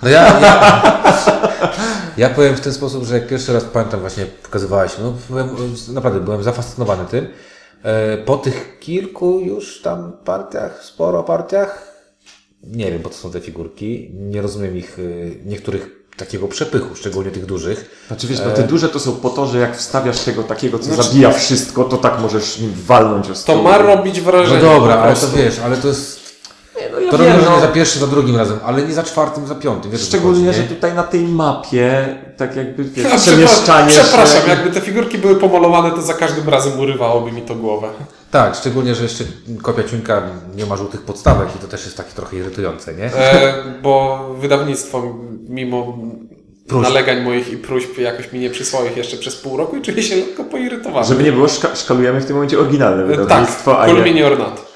No 0.03 0.09
ja, 0.09 0.41
ja, 0.41 0.93
ja 2.17 2.31
powiem 2.31 2.57
w 2.57 2.61
ten 2.61 2.73
sposób, 2.73 3.05
że 3.05 3.15
jak 3.15 3.29
pierwszy 3.29 3.53
raz 3.53 3.65
pamiętam 3.65 4.01
właśnie 4.01 4.27
pokazywałeś, 4.43 4.93
no 5.03 5.13
byłem, 5.31 5.49
naprawdę 5.93 6.21
byłem 6.21 6.43
zafascynowany 6.43 7.05
tym. 7.11 7.27
E, 7.83 8.17
Po 8.19 8.37
tych 8.37 8.77
kilku 8.81 9.41
już 9.41 9.83
tam 9.83 10.13
partiach, 10.25 10.85
sporo 10.85 11.23
partiach, 11.23 11.95
nie 12.63 12.91
wiem 12.93 13.03
po 13.03 13.09
co 13.11 13.17
są 13.19 13.31
te 13.31 13.41
figurki, 13.41 14.11
nie 14.15 14.43
rozumiem 14.43 14.77
ich, 14.77 14.99
y, 14.99 15.41
niektórych 15.47 15.91
takiego 16.17 16.49
przepychu, 16.49 16.95
szczególnie 16.97 17.31
tych 17.31 17.47
dużych. 17.47 18.05
Znaczy 18.07 18.27
wiesz, 18.27 18.41
no 18.47 18.51
te 18.51 18.63
duże 18.63 18.89
to 18.89 19.01
są 19.01 19.13
po 19.13 19.31
to, 19.31 19.47
że 19.47 19.59
jak 19.59 19.77
wstawiasz 19.77 20.21
tego 20.21 20.43
takiego, 20.43 20.79
co 20.79 20.85
Znaczy- 20.85 21.03
zabija 21.03 21.31
wszystko, 21.33 21.85
to 21.85 21.97
tak 21.97 22.21
możesz 22.21 22.59
nim 22.59 22.73
walnąć 22.87 23.27
o 23.27 23.29
To 23.29 23.35
stół. 23.35 23.63
ma 23.63 23.79
robić 23.79 24.19
No 24.19 24.25
wrażenie. 24.25 24.61
dobra, 24.61 24.97
po 24.97 25.03
ale 25.03 25.15
to 25.17 25.29
wiesz, 25.37 25.59
ale 25.59 25.77
to 25.77 25.89
jest 25.89 26.24
Nie, 26.85 26.91
no 26.93 27.01
ja 27.01 27.11
To 27.11 27.19
wiem, 27.19 27.27
robimy 27.27 27.51
no, 27.51 27.57
nie 27.57 27.61
za 27.61 27.69
pierwszym, 27.69 28.01
za 28.01 28.07
drugim 28.07 28.37
razem, 28.37 28.59
ale 28.65 28.83
nie 28.83 28.95
za 28.95 29.03
czwartym, 29.03 29.47
za 29.47 29.55
piątym. 29.55 29.91
Wiesz, 29.91 30.01
Szczególnie, 30.01 30.47
chodzi, 30.47 30.59
że 30.59 30.65
tutaj 30.69 30.95
na 30.95 31.03
tej 31.03 31.21
mapie, 31.21 32.19
tak 32.37 32.57
jakby 32.57 32.85
wiesz, 32.85 33.13
Ja 33.13 33.19
przemieszczanie 33.19 33.89
Przepraszam, 33.91 34.43
się... 34.43 34.49
jakby 34.49 34.71
te 34.71 34.81
figurki 34.81 35.19
były 35.19 35.37
pomalowane, 35.37 35.91
to 35.91 36.03
za 36.03 36.15
każdym 36.15 36.49
razem 36.49 36.81
urywałoby 36.81 37.33
mi 37.33 37.43
to 37.43 37.55
głowę. 37.55 37.89
Tak, 38.31 38.55
szczególnie, 38.55 38.95
że 38.95 39.03
jeszcze 39.03 39.25
kopia 39.63 39.83
ciuńka 39.83 40.23
nie 40.57 40.67
ma 40.67 40.77
żółtych 40.77 41.03
podstawek 41.03 41.49
i 41.57 41.59
to 41.59 41.67
też 41.69 41.85
jest 41.85 41.97
takie 41.97 42.13
trochę 42.13 42.37
irytujące, 42.37 42.95
nie? 42.95 43.05
E, 43.05 43.55
bo 43.83 44.19
wydawnictwo, 44.41 45.03
mimo 45.49 45.99
Próśb. 46.69 46.83
nalegań 46.83 47.23
moich 47.23 47.53
i 47.53 47.57
próśb, 47.57 47.99
jakoś 47.99 48.33
mi 48.33 48.41
nie 48.41 48.51
przysłało 48.51 48.87
ich 48.87 48.97
jeszcze 48.97 49.17
przez 49.17 49.37
pół 49.37 49.57
roku 49.57 49.77
i 49.77 49.83
czuję 49.83 50.03
się 50.03 50.17
lekko 50.17 50.45
poirytowany. 50.45 51.07
Żeby 51.07 51.23
nie 51.23 51.33
było, 51.33 51.47
szka- 51.47 51.77
szkalujemy 51.77 52.21
w 52.21 52.27
tym 52.27 52.37
momencie 52.37 52.59
oryginalne 52.59 53.09
tak, 53.09 53.21
wydawnictwo, 53.21 53.81
a 53.81 53.87
nie... 53.87 53.95
mnie 53.95 54.15
nie 54.15 54.27
ornat. 54.27 54.74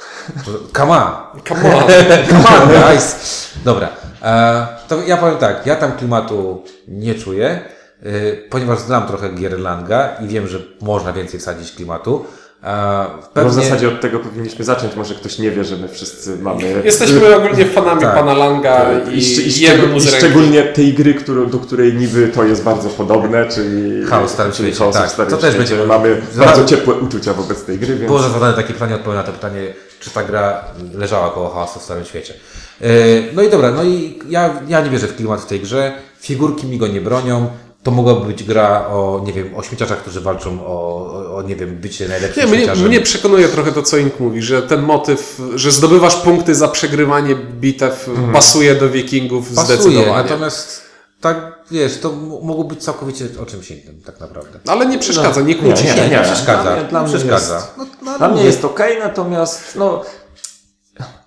Come 0.77 0.93
on! 0.93 1.13
Come 1.49 1.75
on. 1.75 1.83
Come 2.31 2.45
on, 2.63 2.69
guys! 2.69 3.17
Dobra, 3.65 3.89
e, 4.23 4.67
to 4.89 5.03
ja 5.07 5.17
powiem 5.17 5.37
tak, 5.39 5.67
ja 5.67 5.77
tam 5.77 5.93
klimatu 5.93 6.63
nie 6.89 7.15
czuję, 7.15 7.61
e, 8.03 8.11
ponieważ 8.51 8.79
znam 8.79 9.07
trochę 9.07 9.29
gier 9.29 9.59
Langa 9.61 10.09
i 10.25 10.29
wiem, 10.29 10.49
że 10.49 10.59
można 10.81 11.13
więcej 11.13 11.41
wsadzić 11.41 11.73
klimatu. 11.73 12.25
E, 12.65 13.05
Bo 13.17 13.29
pewnie, 13.35 13.51
w 13.51 13.55
zasadzie 13.55 13.89
od 13.89 14.01
tego 14.01 14.19
powinniśmy 14.19 14.65
zacząć, 14.65 14.97
może 14.97 15.15
ktoś 15.15 15.39
nie 15.39 15.51
wie, 15.51 15.65
że 15.65 15.77
my 15.77 15.89
wszyscy 15.89 16.37
mamy... 16.37 16.83
Jesteśmy 16.85 17.37
ogólnie 17.37 17.65
fanami 17.67 18.01
Tak. 18.01 18.15
pana 18.15 18.35
Langa 18.35 18.87
i, 19.13 19.19
I, 19.19 19.21
szcz- 19.21 19.41
i, 19.43 19.47
I 19.49 20.01
z 20.01 20.05
ręki. 20.05 20.09
szczególnie 20.19 20.63
tej 20.63 20.95
gry, 20.95 21.15
którą, 21.15 21.51
do 21.51 21.59
której 21.59 21.95
niby 21.95 22.29
to 22.29 22.45
jest 22.45 22.63
bardzo 22.63 22.89
podobne, 22.89 23.47
czyli 23.47 24.05
Chaos 24.07 24.31
Starym 24.31 24.53
czyli 24.53 24.69
Świecie, 24.69 24.79
Chaos 24.85 24.97
w 24.97 24.99
tak. 24.99 25.11
Starym 25.11 25.31
To 25.31 25.37
też 25.39 25.57
będzie- 25.57 25.87
Mamy 25.87 26.23
bardzo 26.37 26.65
ciepłe 26.65 26.95
uczucia 26.95 27.33
wobec 27.35 27.65
tej 27.65 27.79
gry, 27.79 27.89
więc... 27.95 28.07
Było 28.07 28.19
zadane 28.19 28.53
takie 28.55 28.73
pytanie, 28.73 28.95
odpowiem 28.95 29.17
na 29.17 29.23
to 29.23 29.33
pytanie, 29.33 29.61
czy 30.01 30.11
ta 30.11 30.23
gra 30.25 30.65
leżała 30.95 31.31
koło 31.31 31.51
chaosu 31.51 31.81
w 31.81 31.83
Starym 31.83 32.05
Świecie. 32.05 32.35
E, 32.81 32.87
No 33.33 33.43
i 33.43 33.51
dobra, 33.51 33.71
no 33.71 33.85
i 33.85 34.19
ja, 34.29 34.61
ja 34.69 34.81
nie 34.81 34.91
wierzę 34.91 35.07
w 35.07 35.17
klimat 35.17 35.41
w 35.41 35.47
tej 35.47 35.61
grze. 35.61 35.93
Figurki 36.21 36.67
mi 36.67 36.79
go 36.79 36.87
nie 36.87 37.01
bronią. 37.01 37.49
To 37.83 37.91
mogłaby 37.91 38.27
być 38.27 38.45
gra 38.45 38.87
o, 38.89 39.23
nie 39.25 39.33
wiem, 39.33 39.55
o 39.57 39.63
śmieciarzach, 39.63 39.99
którzy 39.99 40.21
walczą 40.21 40.67
o, 40.67 41.37
o, 41.37 41.43
nie 41.43 41.57
wiem, 41.57 41.77
bycie 41.77 42.09
najlepszym 42.09 42.43
Nie, 42.45 42.49
mnie, 42.49 42.59
śmieciarzem. 42.59 42.89
mnie 42.89 43.01
przekonuje 43.01 43.49
trochę 43.49 43.73
to, 43.73 43.83
co 43.83 43.97
Ink 43.97 44.21
mówi, 44.21 44.43
że 44.43 44.63
ten 44.63 44.83
motyw, 44.83 45.41
że 45.55 45.73
zdobywasz 45.73 46.17
punkty 46.17 46.55
za 46.55 46.69
przegrywanie 46.69 47.35
bitew 47.37 48.11
pasuje 48.33 48.75
do 48.75 48.89
wikingów 48.89 49.55
Pasuje, 49.55 49.77
zdecydowanie. 49.79 50.23
natomiast 50.23 50.83
tak, 51.21 51.59
wiesz, 51.71 51.99
to 52.01 52.13
mogło 52.43 52.65
być 52.65 52.83
całkowicie 52.85 53.25
o 53.43 53.47
czymś 53.47 53.71
innym, 53.71 54.01
tak 54.07 54.21
naprawdę. 54.21 54.59
Ale 54.67 54.87
nie 54.87 54.99
przeszkadza, 54.99 55.41
nie 55.41 55.47
Nie, 55.47 55.55
kłóci 55.55 55.85
nie, 55.85 55.91
się. 55.91 55.97
Nie, 55.97 56.09
nie, 56.09 56.17
nie. 56.17 56.23
przeszkadza. 56.23 56.63
Dla 56.63 56.77
mnie- 56.77 56.85
dla 56.91 57.01
nie 57.03 57.09
mnie 57.09 57.19
przeszkadza. 57.19 57.55
jest- 57.55 57.69
No, 57.79 57.85
no, 57.85 57.88
Dla 58.19 58.29
mnie 58.29 58.45
jest 58.45 58.65
ok, 58.65 58.81
natomiast 59.01 59.77
no, 59.77 60.03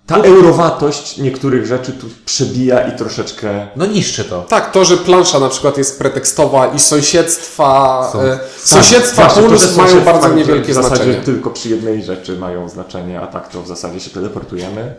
ta 0.06 0.16
eurowatość 0.16 1.18
niektórych 1.18 1.66
rzeczy 1.66 1.92
tu 1.92 2.06
przebija 2.24 2.88
i 2.88 2.96
troszeczkę... 2.96 3.66
no 3.76 3.86
niszczy 3.86 4.24
to. 4.24 4.42
Tak, 4.42 4.70
to, 4.70 4.84
że 4.84 4.96
plansza 4.96 5.38
na 5.38 5.48
przykład 5.48 5.78
jest 5.78 5.98
pretekstowa 5.98 6.66
i 6.66 6.78
sąsiedztwa, 6.78 8.10
Są. 8.12 8.20
e, 8.20 8.38
sąsiedztwa 8.58 9.30
Zwłaszcza 9.30 9.34
to, 9.34 9.42
że 9.42 9.48
plus 9.48 9.76
mają 9.76 9.88
sąsiedztwa, 9.88 10.12
bardzo 10.12 10.28
niewielkie 10.36 10.72
w 10.72 10.74
zasadzie 10.74 10.96
znaczenie. 10.96 11.24
tylko 11.24 11.50
przy 11.50 11.68
jednej 11.68 12.02
rzeczy 12.02 12.38
mają 12.38 12.68
znaczenie, 12.68 13.20
a 13.20 13.26
tak 13.26 13.48
to 13.48 13.62
w 13.62 13.68
zasadzie 13.68 14.00
się 14.00 14.10
teleportujemy. 14.10 14.94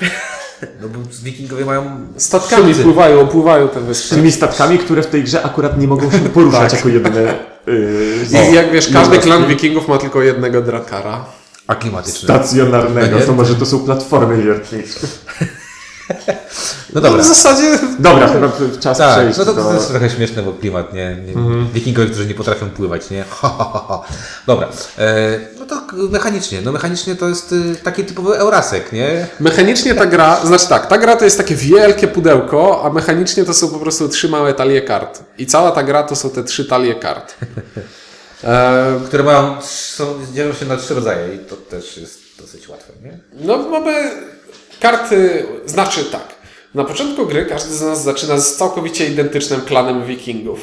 No 0.82 0.88
bo 0.88 0.98
wikingowie 1.22 1.64
mają 1.64 2.06
Statkami 2.16 2.66
szybcy. 2.68 2.82
pływają, 2.82 3.20
opływają 3.20 3.68
te 3.68 3.80
wyspy. 3.80 4.14
Tymi 4.14 4.32
statkami, 4.32 4.78
które 4.78 5.02
w 5.02 5.06
tej 5.06 5.24
grze 5.24 5.42
akurat 5.42 5.78
nie 5.78 5.88
mogą 5.88 6.10
się 6.10 6.18
poruszać 6.34 6.72
jako 6.72 6.88
jedyne... 6.88 7.34
Yy, 7.66 8.50
I 8.50 8.54
jak 8.54 8.72
wiesz, 8.72 8.88
każdy 8.92 9.18
klan 9.18 9.46
wikingów 9.46 9.88
ma 9.88 9.98
tylko 9.98 10.22
jednego 10.22 10.60
drakara. 10.62 11.24
A 11.66 11.74
klimatyczne. 11.74 12.20
stacjonarnego, 12.20 13.18
No 13.18 13.26
to 13.26 13.32
może 13.32 13.54
to 13.54 13.66
są 13.66 13.78
platformy 13.78 14.42
wiertnicze. 14.42 15.00
No 16.10 16.14
No 16.94 17.00
dobra. 17.00 17.22
w 17.22 17.26
zasadzie 17.26 17.78
Dobra, 17.98 18.28
chyba 18.28 18.52
czas 18.80 18.98
Tak, 18.98 19.18
przejść 19.18 19.38
no 19.38 19.44
to, 19.44 19.54
to 19.54 19.62
do... 19.62 19.74
jest 19.74 19.88
trochę 19.88 20.10
śmieszne, 20.10 20.42
bo 20.42 20.52
klimat, 20.52 20.92
nie? 20.94 21.16
nie 21.26 21.34
Wikingowie, 21.74 22.06
którzy 22.08 22.26
nie 22.26 22.34
potrafią 22.34 22.70
pływać, 22.70 23.10
nie? 23.10 23.24
Ha, 23.30 23.54
ha, 23.58 23.70
ha, 23.72 23.84
ha. 23.88 24.02
Dobra, 24.46 24.68
e, 24.98 25.38
no 25.58 25.66
to 25.66 25.82
mechanicznie, 26.10 26.60
no 26.62 26.72
mechanicznie 26.72 27.16
to 27.16 27.28
jest 27.28 27.52
y, 27.52 27.76
taki 27.82 28.04
typowy 28.04 28.38
Eurasek, 28.38 28.92
nie? 28.92 29.26
mechanicznie 29.40 29.94
ta 29.94 30.06
gra, 30.06 30.46
znaczy 30.46 30.68
tak, 30.68 30.86
ta 30.86 30.98
gra 30.98 31.16
to 31.16 31.24
jest 31.24 31.38
takie 31.38 31.54
wielkie 31.54 32.08
pudełko, 32.08 32.82
a 32.84 32.90
mechanicznie 32.90 33.44
to 33.44 33.54
są 33.54 33.68
po 33.68 33.78
prostu 33.78 34.08
trzy 34.08 34.28
małe 34.28 34.54
talie 34.54 34.82
kart. 34.82 35.22
I 35.38 35.46
cała 35.46 35.70
ta 35.70 35.82
gra 35.82 36.02
to 36.02 36.16
są 36.16 36.30
te 36.30 36.44
trzy 36.44 36.64
talie 36.64 36.94
kart. 36.94 37.34
E, 38.44 39.00
Które 39.06 39.22
mają, 39.22 39.62
są, 39.62 40.04
dzielą 40.34 40.52
się 40.52 40.66
na 40.66 40.76
trzy 40.76 40.94
rodzaje 40.94 41.34
i 41.34 41.38
to 41.38 41.56
też 41.56 41.96
jest 41.96 42.20
dosyć 42.38 42.68
łatwe, 42.68 42.92
nie? 43.02 43.18
No 43.46 43.58
mamy 43.58 44.10
karty, 44.80 45.46
znaczy 45.66 46.04
tak. 46.04 46.34
Na 46.74 46.84
początku 46.84 47.26
gry 47.26 47.46
każdy 47.46 47.74
z 47.74 47.82
nas 47.82 48.02
zaczyna 48.02 48.38
z 48.38 48.56
całkowicie 48.56 49.06
identycznym 49.06 49.60
klanem 49.60 50.04
wikingów. 50.06 50.60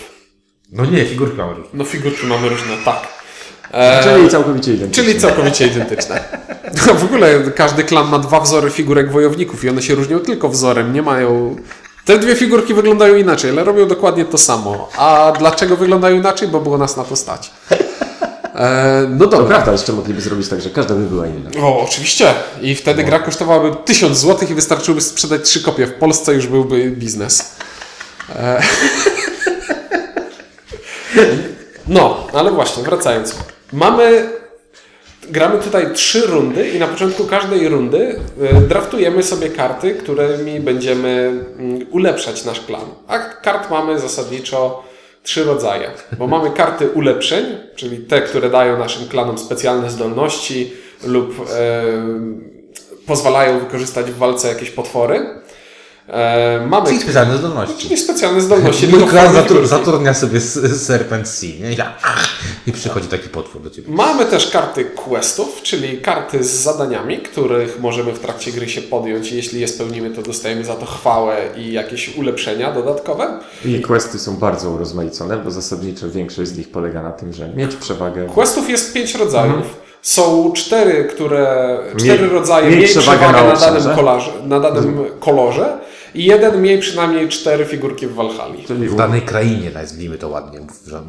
No 0.72 0.86
nie, 0.86 1.06
figurki 1.06 1.38
mamy 1.38 1.54
różne. 1.54 1.70
No 1.74 1.84
figurki 1.84 2.26
mamy 2.26 2.50
różne, 2.50 2.78
tak. 2.86 3.08
E, 3.72 4.04
Czyli 4.04 4.30
całkowicie 4.30 4.74
identyczne. 4.74 5.04
Czyli 5.04 5.20
całkowicie 5.22 5.68
identyczne. 5.68 6.24
No, 6.88 6.94
w 6.94 7.04
ogóle 7.04 7.40
każdy 7.56 7.84
klan 7.84 8.08
ma 8.10 8.20
dwa 8.20 8.40
wzory 8.40 8.70
figurek 8.70 9.12
wojowników 9.12 9.64
i 9.64 9.70
one 9.70 9.82
się 9.82 9.96
różnią 9.96 10.20
tylko 10.20 10.50
wzorem. 10.50 10.94
Nie 10.94 11.02
mają. 11.02 11.56
Te 12.06 12.20
dwie 12.20 12.36
figurki 12.36 12.74
wyglądają 12.74 13.16
inaczej, 13.16 13.52
ale 13.52 13.64
robią 13.64 13.88
dokładnie 13.88 14.26
to 14.26 14.38
samo. 14.38 14.90
A 14.98 15.34
dlaczego 15.40 15.76
wyglądają 15.76 16.16
inaczej? 16.16 16.48
Bo 16.48 16.60
było 16.60 16.78
nas 16.78 16.98
na 16.98 17.04
to 17.04 17.16
stać. 17.16 17.52
E, 18.58 19.08
no 19.10 19.26
To 19.26 19.32
dobra. 19.38 19.48
prawda, 19.48 19.72
jeszcze 19.72 19.94
mogliby 19.94 20.22
zrobić 20.22 20.48
tak, 20.50 20.62
że 20.62 20.70
każda 20.70 20.96
by 20.96 21.04
była 21.04 21.28
inna. 21.28 21.50
O, 21.62 21.82
oczywiście. 21.82 22.34
I 22.62 22.76
wtedy 22.76 23.04
gra 23.04 23.20
kosztowałaby 23.20 23.76
1000 23.86 24.18
zł 24.18 24.48
i 24.52 24.54
wystarczyłoby 24.54 25.02
sprzedać 25.02 25.42
trzy 25.42 25.64
kopie. 25.64 25.88
W 25.88 25.94
Polsce 25.94 26.34
już 26.34 26.48
byłby 26.48 26.92
biznes. 26.92 27.56
E... 28.36 28.62
No, 31.88 32.28
ale 32.34 32.52
właśnie, 32.52 32.84
wracając. 32.84 33.36
Mamy. 33.74 34.30
Gramy 35.30 35.60
tutaj 35.60 35.94
trzy 35.94 36.22
rundy 36.22 36.70
i 36.70 36.80
na 36.80 36.88
początku 36.88 37.24
każdej 37.26 37.70
rundy 37.70 38.20
e, 38.42 38.62
draftujemy 38.62 39.24
sobie 39.24 39.50
karty, 39.50 39.94
którymi 39.96 40.60
będziemy 40.60 41.10
mm, 41.60 41.88
ulepszać 41.92 42.46
nasz 42.46 42.62
klan. 42.62 42.86
A 43.08 43.20
kart 43.20 43.70
mamy 43.70 44.00
zasadniczo 44.00 44.84
trzy 45.28 45.44
rodzaje, 45.44 45.92
bo 46.18 46.28
mamy 46.28 46.52
karty 46.52 46.90
ulepszeń, 46.90 47.46
czyli 47.76 47.98
te, 47.98 48.22
które 48.22 48.50
dają 48.50 48.80
naszym 48.80 49.08
klanom 49.08 49.38
specjalne 49.38 49.92
zdolności 49.92 50.74
lub 51.04 51.36
e, 51.40 51.84
pozwalają 53.08 53.60
wykorzystać 53.60 54.06
w 54.06 54.18
walce 54.18 54.48
jakieś 54.48 54.70
potwory. 54.70 55.26
E, 56.10 56.66
mamy 56.68 56.88
Czyli 56.90 57.00
specjalne 57.02 57.38
zdolności. 57.38 57.76
Czyli 57.88 57.98
specjalne 57.98 58.42
zdolności. 58.42 58.88
Mój 58.88 59.04
klan 59.08 59.34
zatur- 59.36 60.14
sobie 60.14 60.38
s- 60.38 60.86
Serpent 60.86 61.28
Sea, 61.28 61.50
nie? 61.62 61.74
Ja, 61.74 61.94
I 62.68 62.72
przychodzi 62.72 63.08
taki 63.08 63.30
potwór 63.30 63.62
do 63.62 63.70
ciebie. 63.70 63.88
Mamy 63.92 64.26
też 64.26 64.52
karty 64.52 64.86
questów, 64.86 65.62
czyli 65.64 65.98
karty 66.02 66.44
z 66.44 66.50
zadaniami, 66.52 67.18
których 67.18 67.80
możemy 67.80 68.14
w 68.14 68.20
trakcie 68.20 68.52
gry 68.52 68.70
się 68.70 68.82
podjąć. 68.82 69.32
Jeśli 69.32 69.60
je 69.60 69.68
spełnimy, 69.68 70.10
to 70.10 70.22
dostajemy 70.22 70.64
za 70.66 70.76
to 70.76 70.86
chwałę 70.86 71.38
i 71.58 71.72
jakieś 71.74 72.18
ulepszenia 72.18 72.72
dodatkowe. 72.72 73.40
I 73.66 73.82
questy 73.82 74.20
są 74.20 74.36
bardzo 74.36 74.70
urozmaicone, 74.70 75.38
bo 75.38 75.52
zasadniczo 75.52 76.10
większość 76.10 76.52
z 76.52 76.58
nich 76.58 76.72
polega 76.72 77.04
na 77.04 77.12
tym, 77.12 77.34
że 77.34 77.50
mieć 77.56 77.76
przewagę. 77.76 78.26
Questów 78.26 78.70
jest 78.70 78.94
pięć 78.94 79.16
rodzajów. 79.16 79.88
Są 80.02 80.52
cztery, 80.56 81.06
które. 81.06 81.78
Cztery 82.00 82.30
rodzaje 82.30 82.70
miej 82.76 82.86
przewagę 82.86 83.18
przewagę 83.20 83.44
na 83.44 83.54
na 83.54 83.60
danym, 83.60 83.96
kolarze, 83.96 84.32
na 84.44 84.60
danym 84.60 85.04
kolorze 85.20 85.78
i 86.18 86.26
jeden 86.26 86.62
miej 86.62 86.80
przynajmniej 86.80 87.30
cztery 87.30 87.66
figurki 87.66 88.08
w 88.08 88.14
Walhali. 88.14 88.64
Czyli 88.64 88.90
W 88.90 88.96
danej 88.96 89.22
krainie, 89.22 89.72
nazwijmy 89.72 90.18
to 90.18 90.30
ładnie, 90.30 90.60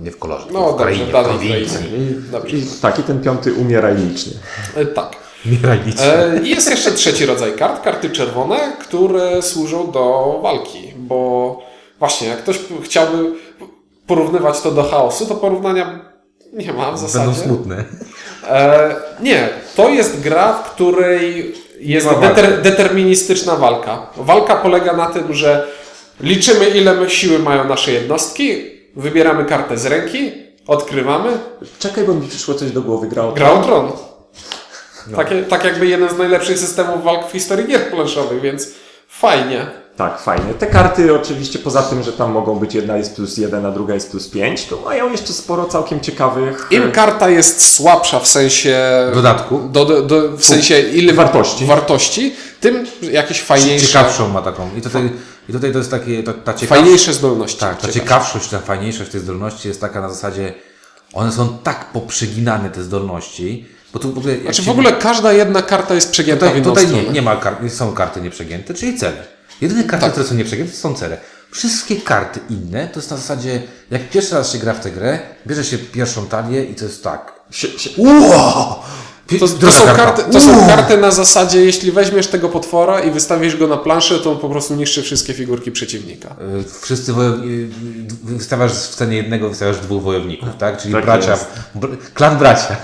nie 0.02 0.10
w 0.10 0.18
kolorze. 0.18 0.46
No 0.52 0.60
w 0.60 0.64
dobrze, 0.70 0.84
krainie, 0.84 1.04
w 1.04 1.12
danej 1.12 1.30
prowincji. 1.30 1.78
krainie. 1.78 2.06
Dobrze. 2.32 2.56
I 2.56 2.62
tak, 2.82 2.98
i 2.98 3.02
ten 3.02 3.20
piąty 3.20 3.52
licznie. 4.08 4.32
E, 4.76 4.86
Tak. 4.86 5.16
Miralicznie. 5.46 6.04
E, 6.04 6.40
I 6.42 6.50
jest 6.50 6.70
jeszcze 6.70 6.92
trzeci 6.92 7.26
rodzaj 7.26 7.52
kart, 7.52 7.84
karty 7.84 8.10
czerwone, 8.10 8.72
które 8.80 9.42
służą 9.42 9.90
do 9.90 10.38
walki, 10.42 10.92
bo 10.96 11.60
właśnie 11.98 12.28
jak 12.28 12.38
ktoś 12.38 12.58
chciałby 12.82 13.32
porównywać 14.06 14.60
to 14.60 14.70
do 14.70 14.82
chaosu, 14.82 15.26
to 15.26 15.34
porównania 15.34 16.00
nie 16.52 16.72
ma 16.72 16.92
w 16.92 16.98
zasadzie. 16.98 17.26
Będą 17.26 17.42
smutne. 17.42 17.84
E, 18.48 18.96
nie, 19.20 19.48
to 19.76 19.88
jest 19.88 20.20
gra, 20.20 20.52
w 20.52 20.70
której 20.70 21.54
jest 21.80 22.08
deter, 22.20 22.62
deterministyczna 22.62 23.56
walka. 23.56 24.06
Walka 24.16 24.56
polega 24.56 24.92
na 24.92 25.06
tym, 25.06 25.34
że 25.34 25.66
liczymy 26.20 26.68
ile 26.68 26.94
my 26.94 27.10
siły 27.10 27.38
mają 27.38 27.64
nasze 27.64 27.92
jednostki, 27.92 28.70
wybieramy 28.96 29.44
kartę 29.44 29.76
z 29.76 29.86
ręki, 29.86 30.32
odkrywamy, 30.66 31.38
Czekaj, 31.78 32.04
bo 32.04 32.14
mi 32.14 32.28
przyszło 32.28 32.54
coś 32.54 32.70
do 32.70 32.82
głowy. 32.82 33.08
Gra 33.08 33.22
o 33.22 33.32
Gra 33.32 33.50
o 33.50 33.62
Tron. 33.62 33.92
Takie, 35.16 35.42
tak 35.42 35.64
jakby 35.64 35.86
jeden 35.86 36.08
z 36.08 36.18
najlepszych 36.18 36.58
systemów 36.58 37.04
walk 37.04 37.28
w 37.28 37.32
historii 37.32 37.66
gier 37.66 37.90
planszowych, 37.90 38.40
więc 38.40 38.68
fajnie. 39.08 39.66
Tak, 39.98 40.20
fajnie. 40.20 40.54
Te 40.54 40.66
karty 40.66 41.14
oczywiście 41.14 41.58
poza 41.58 41.82
tym, 41.82 42.02
że 42.02 42.12
tam 42.12 42.32
mogą 42.32 42.54
być 42.58 42.74
jedna 42.74 42.96
jest 42.96 43.16
plus 43.16 43.36
jeden, 43.36 43.66
a 43.66 43.70
druga 43.70 43.94
jest 43.94 44.10
plus 44.10 44.28
pięć, 44.28 44.64
to 44.64 44.76
mają 44.84 45.10
jeszcze 45.12 45.32
sporo 45.32 45.64
całkiem 45.64 46.00
ciekawych 46.00 46.66
Im 46.70 46.92
karta 46.92 47.28
jest 47.28 47.74
słabsza 47.74 48.20
w 48.20 48.26
sensie... 48.28 48.78
Dodatku. 49.14 49.68
Do, 49.72 49.84
do, 49.84 50.02
do, 50.02 50.36
w 50.36 50.44
sensie 50.44 50.80
ile 50.80 51.12
Wartości. 51.12 51.66
wartości, 51.66 52.34
tym 52.60 52.86
jakieś 53.02 53.42
fajniejsze, 53.42 53.86
Ciekawszą 53.86 54.28
ma 54.28 54.42
taką. 54.42 54.70
I 54.76 54.82
tutaj, 54.82 55.10
i 55.48 55.52
tutaj 55.52 55.72
to 55.72 55.78
jest 55.78 55.90
takie, 55.90 56.22
ta, 56.22 56.32
ta 56.32 56.54
ciekawsza, 56.54 56.66
fajniejsze 56.82 57.12
zdolności. 57.14 57.58
tak, 57.60 57.80
ta 57.80 57.88
ciekawszość, 57.88 58.48
ta 58.48 58.58
fajniejszość 58.58 59.10
tej 59.10 59.20
zdolności 59.20 59.68
jest 59.68 59.80
taka 59.80 60.00
na 60.00 60.08
zasadzie, 60.08 60.54
one 61.12 61.32
są 61.32 61.58
tak 61.62 61.92
poprzeginane 61.92 62.70
te 62.70 62.82
zdolności, 62.82 63.66
bo 63.92 63.98
tu 63.98 64.12
w 64.12 64.18
ogóle... 64.18 64.36
Znaczy 64.42 64.62
w 64.62 64.64
się- 64.64 64.70
ogóle 64.70 64.92
każda 64.92 65.32
jedna 65.32 65.62
karta 65.62 65.94
jest 65.94 66.10
przegięta 66.10 66.46
w 66.46 66.48
Tutaj, 66.48 66.62
inną 66.62 66.74
tutaj 66.74 67.04
nie, 67.04 67.10
nie 67.10 67.22
ma 67.22 67.36
kart, 67.36 67.58
są 67.68 67.92
karty 67.92 68.20
nieprzegięte, 68.20 68.74
czyli 68.74 68.98
cele. 68.98 69.37
Jedyne 69.60 69.84
karty, 69.84 70.04
Tak. 70.04 70.12
które 70.12 70.26
są 70.26 70.34
nieprzegięte, 70.34 70.72
to 70.72 70.78
są 70.78 70.94
cele. 70.94 71.18
Wszystkie 71.50 71.96
karty 71.96 72.40
inne 72.50 72.88
to 72.88 72.98
jest 73.00 73.10
na 73.10 73.16
zasadzie, 73.16 73.62
jak 73.90 74.10
pierwszy 74.10 74.34
raz 74.34 74.52
się 74.52 74.58
gra 74.58 74.74
w 74.74 74.80
tę 74.80 74.90
grę, 74.90 75.18
bierze 75.46 75.64
się 75.64 75.78
pierwszą 75.78 76.26
talię 76.26 76.64
i 76.64 76.74
to 76.74 76.84
jest 76.84 77.04
tak. 77.04 77.32
Sie, 77.50 77.68
Wow! 77.98 78.74
To, 79.40 79.48
to, 79.48 79.72
są 79.72 79.84
karty, 79.86 80.22
to 80.32 80.40
są 80.40 80.66
karty 80.66 80.96
na 80.96 81.10
zasadzie, 81.10 81.64
jeśli 81.64 81.92
weźmiesz 81.92 82.26
tego 82.26 82.48
potwora 82.48 83.00
i 83.00 83.10
wystawisz 83.10 83.56
go 83.56 83.66
na 83.66 83.76
planszę, 83.76 84.18
to 84.18 84.32
on 84.32 84.38
po 84.38 84.48
prostu 84.48 84.74
niszczy 84.74 85.02
wszystkie 85.02 85.34
figurki 85.34 85.72
przeciwnika. 85.72 86.28
Y, 86.60 86.64
Wszyscy 86.80 87.12
wojowni- 87.12 87.68
wystawiasz 88.24 88.72
w 88.72 88.76
scenie 88.94 89.16
jednego, 89.16 89.48
wystawiasz 89.48 89.76
dwóch 89.80 90.02
wojowników, 90.02 90.48
tak? 90.58 90.82
Czyli 90.82 90.94
Tak 90.94 91.04
bracia, 91.04 91.38
br- 91.76 91.96
klan 92.14 92.38
bracia. 92.38 92.76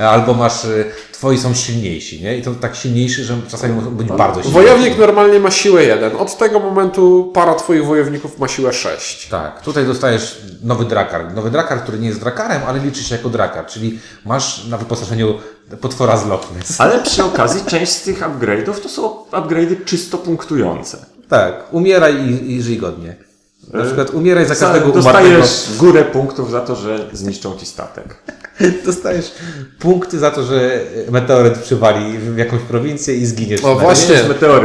Albo 0.12 0.34
masz, 0.34 0.64
y, 0.64 0.84
twoi 1.18 1.38
są 1.38 1.54
silniejsi, 1.54 2.22
nie? 2.22 2.38
I 2.38 2.42
to 2.42 2.54
tak 2.54 2.76
silniejsi, 2.76 3.24
że 3.24 3.36
czasami 3.48 3.74
mogą 3.74 3.90
być 3.90 4.08
bardzo 4.08 4.42
silniejsi. 4.42 4.68
Wojownik 4.68 4.98
normalnie 4.98 5.40
ma 5.40 5.50
siłę 5.50 5.84
1. 5.84 6.16
Od 6.16 6.38
tego 6.38 6.60
momentu 6.60 7.30
para 7.34 7.54
twoich 7.54 7.84
wojowników 7.86 8.38
ma 8.38 8.48
siłę 8.48 8.72
6. 8.72 9.28
Tak, 9.28 9.62
tutaj 9.62 9.86
dostajesz 9.86 10.42
nowy 10.62 10.84
drakar. 10.84 11.34
Nowy 11.34 11.50
drakar, 11.50 11.82
który 11.82 11.98
nie 11.98 12.08
jest 12.08 12.20
drakarem, 12.20 12.62
ale 12.66 12.78
liczy 12.78 13.02
się 13.04 13.14
jako 13.14 13.28
drakar, 13.28 13.66
czyli 13.66 13.98
masz 14.24 14.66
na 14.66 14.78
wyposażeniu 14.78 15.34
potwora 15.80 16.16
z 16.16 16.26
Loch 16.26 16.40
Ness. 16.56 16.80
ale 16.80 17.02
przy 17.02 17.24
okazji 17.24 17.60
część 17.66 17.92
z 17.92 18.02
tych 18.02 18.20
upgrade'ów 18.20 18.80
to 18.82 18.88
są 18.88 19.08
upgrade'y 19.32 19.84
czysto 19.84 20.18
punktujące. 20.18 20.98
Tak, 21.28 21.54
umieraj 21.72 22.14
i, 22.30 22.52
i 22.52 22.62
żyj 22.62 22.76
godnie. 22.78 23.16
Na 23.72 23.84
przykład 23.84 24.10
umieraj 24.10 24.46
za 24.46 24.54
Za- 24.54 24.66
każdego 24.66 24.92
umarłego. 25.00 25.38
Dostajesz 25.38 25.76
górę 25.78 26.04
punktów 26.04 26.50
za 26.50 26.60
to, 26.60 26.76
że 26.76 27.08
zniszczą 27.12 27.56
ci 27.56 27.66
statek. 27.66 28.22
Dostajesz 28.86 29.32
punkty 29.78 30.18
za 30.18 30.30
to, 30.30 30.42
że 30.42 30.80
meteoryt 31.10 31.58
przywali 31.58 32.18
w 32.18 32.38
jakąś 32.38 32.60
prowincję 32.60 33.14
i 33.14 33.26
zginiesz. 33.26 33.62
No 33.62 33.74
właśnie, 33.74 34.14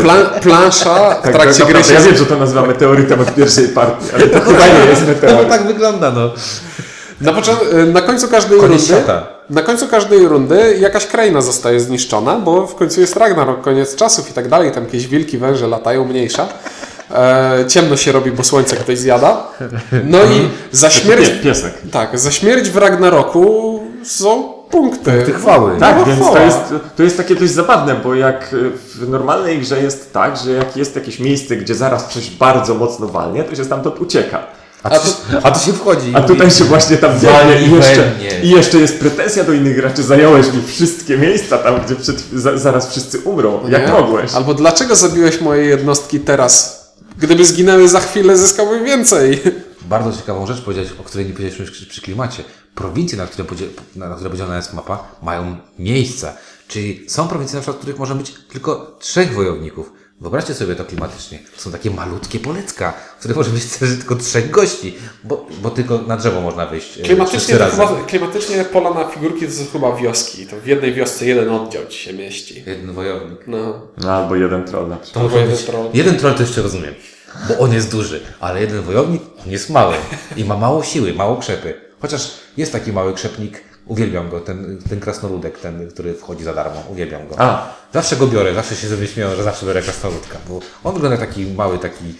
plan, 0.01 0.25
plansza 0.41 1.15
w 1.15 1.21
Tak, 1.23 1.33
trakcie 1.33 1.59
to 1.59 1.65
gry 1.65 1.73
prawda. 1.73 1.87
się... 1.89 1.93
Ja 1.93 2.01
wiem, 2.01 2.15
że 2.17 2.25
to 2.25 2.35
nazywa 2.37 2.65
meteorytem 2.65 3.21
od 3.21 3.35
pierwszej 3.35 3.67
partii, 3.67 4.05
ale 4.15 4.27
to 4.27 4.39
chyba 4.41 4.67
nie 4.67 4.85
jest 4.89 5.01
No 5.01 5.07
meteoryt. 5.07 5.49
tak 5.49 5.67
wygląda, 5.67 6.11
no. 6.11 6.31
Na, 7.21 7.31
począ- 7.33 7.87
na 7.93 8.01
końcu 8.01 8.27
każdej 8.27 8.59
Koniec 8.59 8.71
rundy... 8.71 8.85
świata. 9.01 9.27
Na 9.49 9.61
końcu 9.61 9.87
każdej 9.87 10.27
rundy 10.27 10.77
jakaś 10.79 11.07
kraina 11.07 11.41
zostaje 11.41 11.79
zniszczona, 11.79 12.35
bo 12.39 12.67
w 12.67 12.75
końcu 12.75 13.01
jest 13.01 13.15
Ragnarok, 13.17 13.61
koniec 13.61 13.95
czasów 13.95 14.29
i 14.29 14.33
tak 14.33 14.47
dalej. 14.47 14.71
Tam 14.71 14.83
jakieś 14.83 15.07
wilki, 15.07 15.37
węże 15.37 15.67
latają, 15.67 16.05
mniejsza. 16.05 16.47
E, 17.11 17.65
ciemno 17.67 17.97
się 17.97 18.11
robi, 18.11 18.31
bo 18.31 18.43
słońce 18.43 18.75
ktoś 18.75 18.97
zjada. 18.99 19.47
No 20.03 20.17
i 20.23 20.49
za 20.71 20.89
śmierć... 20.89 21.29
Pie- 21.29 21.43
Piesek. 21.43 21.73
Tak, 21.91 22.19
za 22.19 22.31
śmierć 22.31 22.69
w 22.69 22.77
Ragnaroku 22.77 23.82
są 24.05 24.53
punkty. 24.69 25.11
Punkty 25.11 25.33
chwały. 25.33 25.79
Tak, 25.79 25.97
No, 25.97 26.05
więc 26.05 26.19
to 26.19 26.39
jest, 26.39 26.73
to 26.95 27.03
jest 27.03 27.17
takie 27.17 27.35
dość 27.35 27.51
zabawne, 27.51 27.95
bo 27.95 28.15
jak 28.15 28.53
y, 28.53 28.71
w 28.95 29.09
normalnej 29.09 29.59
grze 29.59 29.81
jest 29.81 30.13
tak, 30.13 30.37
że 30.37 30.51
jak 30.51 30.77
jest 30.77 30.95
jakieś 30.95 31.19
miejsce, 31.19 31.55
gdzie 31.55 31.75
zaraz 31.75 32.13
coś 32.13 32.29
bardzo 32.29 32.75
mocno 32.75 33.07
walnie, 33.07 33.43
to 33.43 33.55
się 33.55 33.65
stamtąd 33.65 33.99
ucieka. 34.01 34.43
A, 34.83 34.89
tu, 34.89 35.09
a 35.43 35.51
tu 35.51 35.65
się 35.65 35.73
wchodzi. 35.73 36.11
A 36.15 36.21
tutaj 36.21 36.51
się 36.51 36.63
właśnie 36.63 36.97
tam 36.97 37.19
Walnie 37.19 37.61
i 37.61 37.71
jeszcze, 37.71 38.11
i 38.43 38.49
jeszcze 38.49 38.77
jest 38.77 38.99
pretensja 38.99 39.43
do 39.43 39.53
innych 39.53 39.75
graczy, 39.75 40.03
zająłeś 40.03 40.53
mi 40.53 40.61
wszystkie 40.67 41.17
miejsca 41.17 41.57
tam, 41.57 41.75
gdzie 41.85 41.95
przed, 41.95 42.23
za, 42.33 42.57
zaraz 42.57 42.89
wszyscy 42.91 43.19
umrą. 43.19 43.59
Jak 43.69 43.87
Nie? 43.87 43.93
mogłeś? 43.93 44.33
Albo 44.33 44.53
dlaczego 44.53 44.95
zabiłeś 44.95 45.41
moje 45.41 45.65
jednostki 45.65 46.19
teraz? 46.19 46.83
Gdyby 47.17 47.45
zginęły 47.45 47.87
za 47.87 47.99
chwilę, 47.99 48.37
zyskałbym 48.37 48.85
więcej. 48.85 49.41
Bardzo 49.81 50.17
ciekawą 50.17 50.45
rzecz 50.45 50.61
powiedziałeś, 50.61 50.91
o 50.99 51.03
której 51.03 51.25
nie 51.25 51.33
powiedzieliśmy 51.33 51.65
przy 51.89 52.01
klimacie. 52.01 52.43
Prowincje, 52.75 53.17
na 53.17 53.27
które, 53.27 53.45
na, 53.95 54.15
które 54.15 54.29
podzielona 54.29 54.55
jest 54.55 54.73
mapa, 54.73 55.07
mają 55.21 55.57
miejsca. 55.79 56.33
Czyli 56.67 57.05
są 57.09 57.27
prowincje, 57.27 57.55
na 57.55 57.61
przykład, 57.61 57.77
w 57.77 57.79
których 57.79 57.99
może 57.99 58.15
być 58.15 58.33
tylko 58.51 58.95
trzech 58.99 59.33
wojowników. 59.33 59.91
Wyobraźcie 60.21 60.53
sobie 60.53 60.75
to 60.75 60.85
klimatycznie. 60.85 61.39
Są 61.57 61.71
takie 61.71 61.91
malutkie 61.91 62.39
polecka, 62.39 62.93
w 63.15 63.19
których 63.19 63.37
może 63.37 63.49
być 63.49 63.65
też 63.65 63.89
tylko 63.89 64.15
trzech 64.15 64.49
gości, 64.51 64.95
bo, 65.23 65.47
bo 65.61 65.69
tylko 65.69 65.97
na 65.97 66.17
drzewo 66.17 66.41
można 66.41 66.65
wyjść. 66.65 66.97
e, 66.99 67.03
Klimatycznie, 67.03 67.57
to 67.57 67.65
chyba, 67.69 68.03
klimatycznie 68.07 68.65
pola 68.65 68.89
na 68.93 69.05
figurki 69.07 69.47
to 69.47 69.53
są 69.53 69.65
chyba 69.73 69.95
wioski. 69.95 70.47
To 70.47 70.55
w 70.59 70.67
jednej 70.67 70.93
wiosce 70.93 71.25
jeden 71.25 71.49
oddział 71.49 71.85
ci 71.89 71.97
się 71.99 72.13
mieści. 72.13 72.63
Jeden 72.67 72.93
wojownik. 72.93 73.39
No. 73.47 73.81
No, 73.97 74.11
albo 74.11 74.35
jeden 74.35 74.65
troll 74.65 74.89
na 74.89 74.95
przykład. 74.97 75.13
To 75.13 75.19
Albo 75.19 75.29
może 75.31 75.41
jeden 75.45 75.57
być, 75.57 75.65
troll. 75.65 75.87
jeden 75.93 76.17
troll 76.17 76.33
to 76.35 76.41
jeszcze 76.41 76.61
rozumiem, 76.61 76.93
bo 77.47 77.57
on 77.59 77.73
jest 77.73 77.91
duży, 77.91 78.21
ale 78.39 78.61
jeden 78.61 78.81
wojownik 78.81 79.21
on 79.45 79.51
jest 79.51 79.69
mały 79.69 79.95
i 80.37 80.45
ma 80.45 80.57
mało 80.57 80.83
siły, 80.83 81.13
mało 81.13 81.37
krzepy. 81.37 81.73
Chociaż 82.03 82.31
jest 82.57 82.71
taki 82.71 82.93
mały 82.93 83.13
krzepnik, 83.13 83.61
uwielbiam 83.85 84.29
go, 84.29 84.39
ten, 84.39 84.77
ten 84.89 84.99
krasnoludek, 84.99 85.59
ten, 85.59 85.87
który 85.91 86.13
wchodzi 86.13 86.43
za 86.43 86.53
darmo, 86.53 86.83
uwielbiam 86.91 87.27
go. 87.27 87.35
A. 87.39 87.73
Zawsze 87.93 88.15
go 88.15 88.27
biorę, 88.27 88.53
zawsze 88.53 88.75
się 88.75 88.87
sobie 88.89 89.07
śmieją, 89.07 89.35
że 89.35 89.43
zawsze 89.43 89.65
biorę 89.65 89.81
krasnoludka, 89.81 90.37
bo 90.49 90.59
on 90.83 90.93
wygląda 90.93 91.17
jak 91.19 91.29
taki 91.29 91.45
mały, 91.45 91.77
taki, 91.77 92.15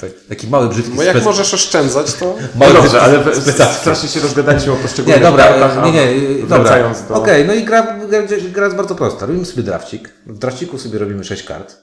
tak- 0.00 0.10
taki 0.28 0.46
mały, 0.46 0.68
brzydki 0.68 0.90
Bo 0.96 1.02
jak 1.02 1.16
spec- 1.16 1.24
możesz 1.24 1.54
oszczędzać, 1.54 2.14
to... 2.14 2.24
No 2.24 2.48
mały, 2.66 2.72
dobrze, 2.72 3.00
ale 3.00 3.34
specjalny. 3.34 3.74
strasznie 3.74 4.08
się 4.08 4.20
rozgadaliśmy 4.20 4.72
o 4.72 4.76
poszczególnych 4.76 5.20
Nie, 5.20 5.26
dobra, 5.26 5.44
kartach, 5.44 5.78
a 5.78 5.86
nie, 5.86 5.92
nie, 5.92 6.40
dobra. 6.42 6.58
wracając 6.58 7.02
do... 7.02 7.14
Okej, 7.14 7.44
no 7.46 7.54
i 7.54 7.64
gra, 7.64 7.82
gra, 8.08 8.22
gra 8.52 8.64
jest 8.64 8.76
bardzo 8.76 8.94
prosta. 8.94 9.26
Robimy 9.26 9.46
sobie 9.46 9.62
drafcik. 9.62 10.08
W 10.26 10.38
drafciku 10.38 10.78
sobie 10.78 10.98
robimy 10.98 11.24
6 11.24 11.42
kart. 11.42 11.76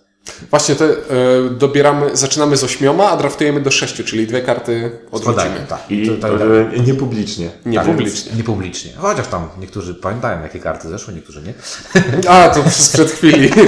Właśnie 0.50 0.76
te, 0.76 0.86
e, 0.86 0.96
dobieramy, 1.50 2.18
zaczynamy 2.18 2.58
z 2.58 2.64
ośmioma, 2.64 3.10
a 3.10 3.18
draftujemy 3.18 3.62
do 3.62 3.72
sześciu, 3.72 4.04
czyli 4.04 4.28
dwie 4.28 4.42
karty 4.42 4.92
odwrócimy. 5.12 5.66
Tak. 5.70 5.80
I 5.90 6.08
To- 6.08 6.18
tak, 6.18 6.32
e, 6.76 6.80
niepublicznie. 6.80 7.50
Nie 7.66 7.78
tak, 7.78 7.88
publicznie. 7.88 8.32
Nie 8.36 8.44
publicznie. 8.44 8.92
Chociaż 8.98 9.28
tam 9.28 9.50
niektórzy 9.60 9.96
pamiętają, 9.96 10.42
jakie 10.42 10.60
karty 10.60 10.90
zeszły, 10.90 11.14
niektórzy 11.14 11.42
nie. 11.42 11.54
A, 12.30 12.50
to 12.50 12.70
sprzed 12.70 13.12
chwili. 13.12 13.50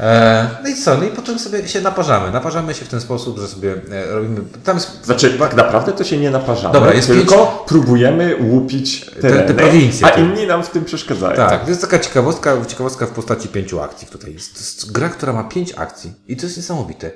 E, 0.00 0.48
no 0.62 0.68
i 0.68 0.74
co? 0.74 0.96
No 0.98 1.04
i 1.04 1.08
potem 1.08 1.38
sobie 1.38 1.68
się 1.68 1.80
naparzamy. 1.80 2.30
Naparzamy 2.30 2.74
się 2.74 2.84
w 2.84 2.88
ten 2.88 3.00
sposób, 3.00 3.38
że 3.38 3.48
sobie 3.48 3.72
e, 3.90 4.06
robimy. 4.14 4.40
Tam 4.64 4.76
jest. 4.76 5.04
Znaczy, 5.04 5.38
tak 5.38 5.54
naprawdę 5.54 5.92
to 5.92 6.04
się 6.04 6.18
nie 6.18 6.30
naparzamy, 6.30 6.72
Dobra, 6.72 6.94
jest 6.94 7.08
tylko 7.08 7.64
próbujemy 7.68 8.36
łupić 8.40 9.10
tereny, 9.20 9.42
te 9.48 9.54
prowincje, 9.54 10.06
a 10.06 10.10
te- 10.10 10.20
inni 10.20 10.46
nam 10.46 10.62
w 10.62 10.70
tym 10.70 10.84
przeszkadzają. 10.84 11.36
Tak, 11.36 11.64
to 11.64 11.68
jest 11.68 11.80
taka 11.80 11.98
ciekawostka, 11.98 12.66
ciekawostka 12.66 13.06
w 13.06 13.10
postaci 13.10 13.48
pięciu 13.48 13.80
akcji 13.80 14.08
tutaj. 14.08 14.32
Jest, 14.32 14.52
to 14.52 14.58
jest 14.58 14.92
gra, 14.92 15.08
która 15.08 15.32
ma 15.32 15.44
pięć 15.44 15.72
akcji 15.76 16.12
i 16.28 16.36
to 16.36 16.46
jest 16.46 16.56
niesamowite. 16.56 17.10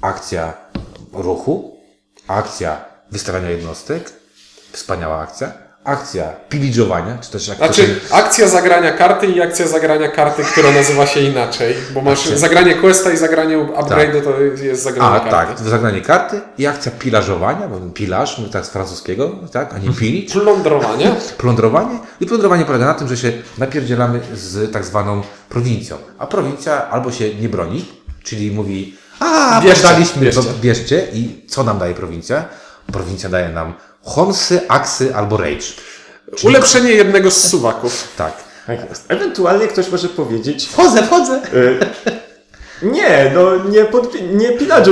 Akcja 0.00 0.52
ruchu, 1.12 1.80
akcja 2.28 2.84
wystawiania 3.10 3.50
jednostek, 3.50 4.12
wspaniała 4.72 5.18
akcja, 5.20 5.52
akcja 5.84 6.24
pilidżowania, 6.48 7.18
czy 7.20 7.30
też 7.30 7.48
jak 7.48 7.58
to 7.58 7.64
Znaczy, 7.64 8.00
akcja 8.10 8.48
zagrania 8.48 8.92
karty 8.92 9.26
i 9.26 9.42
akcja 9.42 9.66
zagrania 9.68 10.08
karty, 10.08 10.42
która 10.44 10.70
nazywa 10.70 11.06
się 11.06 11.20
inaczej. 11.20 11.74
Bo 11.94 12.00
masz 12.02 12.26
zagranie 12.28 12.74
questa 12.74 13.12
i 13.12 13.16
zagranie 13.16 13.58
upgrade'u, 13.58 14.22
to 14.24 14.62
jest 14.64 14.82
zagranie 14.82 15.10
A, 15.10 15.20
karty. 15.20 15.30
tak, 15.56 15.68
zagranie 15.68 16.00
karty 16.00 16.40
i 16.58 16.66
akcja 16.66 16.92
pilarzowania, 16.98 17.68
bo 17.68 17.80
pilarz, 17.90 18.38
mówię 18.38 18.50
tak 18.50 18.66
z 18.66 18.68
francuskiego, 18.70 19.30
tak, 19.52 19.74
a 19.74 19.78
nie 19.78 19.90
pilić. 19.90 20.32
Plądrowanie. 20.32 21.14
Plądrowanie. 21.38 21.98
I 22.20 22.26
plądrowanie 22.26 22.64
polega 22.64 22.86
na 22.86 22.94
tym, 22.94 23.08
że 23.08 23.16
się 23.16 23.32
napierdzielamy 23.58 24.20
z 24.34 24.72
tak 24.72 24.84
zwaną 24.84 25.22
prowincją. 25.48 25.96
A 26.18 26.26
prowincja 26.26 26.90
albo 26.90 27.12
się 27.12 27.34
nie 27.34 27.48
broni, 27.48 27.84
czyli 28.22 28.50
mówi, 28.50 28.96
a 29.20 29.60
Bierzcie, 29.64 29.82
poddaliśmy, 29.82 30.22
bierzcie. 30.22 30.42
bierzcie. 30.60 31.06
I 31.12 31.44
co 31.48 31.64
nam 31.64 31.78
daje 31.78 31.94
prowincja? 31.94 32.44
Prowincja 32.92 33.28
daje 33.28 33.48
nam 33.48 33.74
honsy, 34.04 34.60
aksy 34.68 35.14
albo 35.14 35.36
rage. 35.36 35.66
Ulepszenie 36.44 36.92
jednego 36.92 37.30
z 37.30 37.48
suwaków. 37.48 38.08
Tak. 38.16 38.32
Tak 38.66 38.88
jest. 38.88 39.04
Ewentualnie 39.08 39.68
ktoś 39.68 39.88
może 39.88 40.08
powiedzieć, 40.08 40.66
Wchodzę, 40.68 41.02
wchodzę. 41.02 41.40
Nie, 42.82 43.32
no 43.34 43.64
nie, 43.70 43.84
pod, 43.84 44.14
nie 44.34 44.48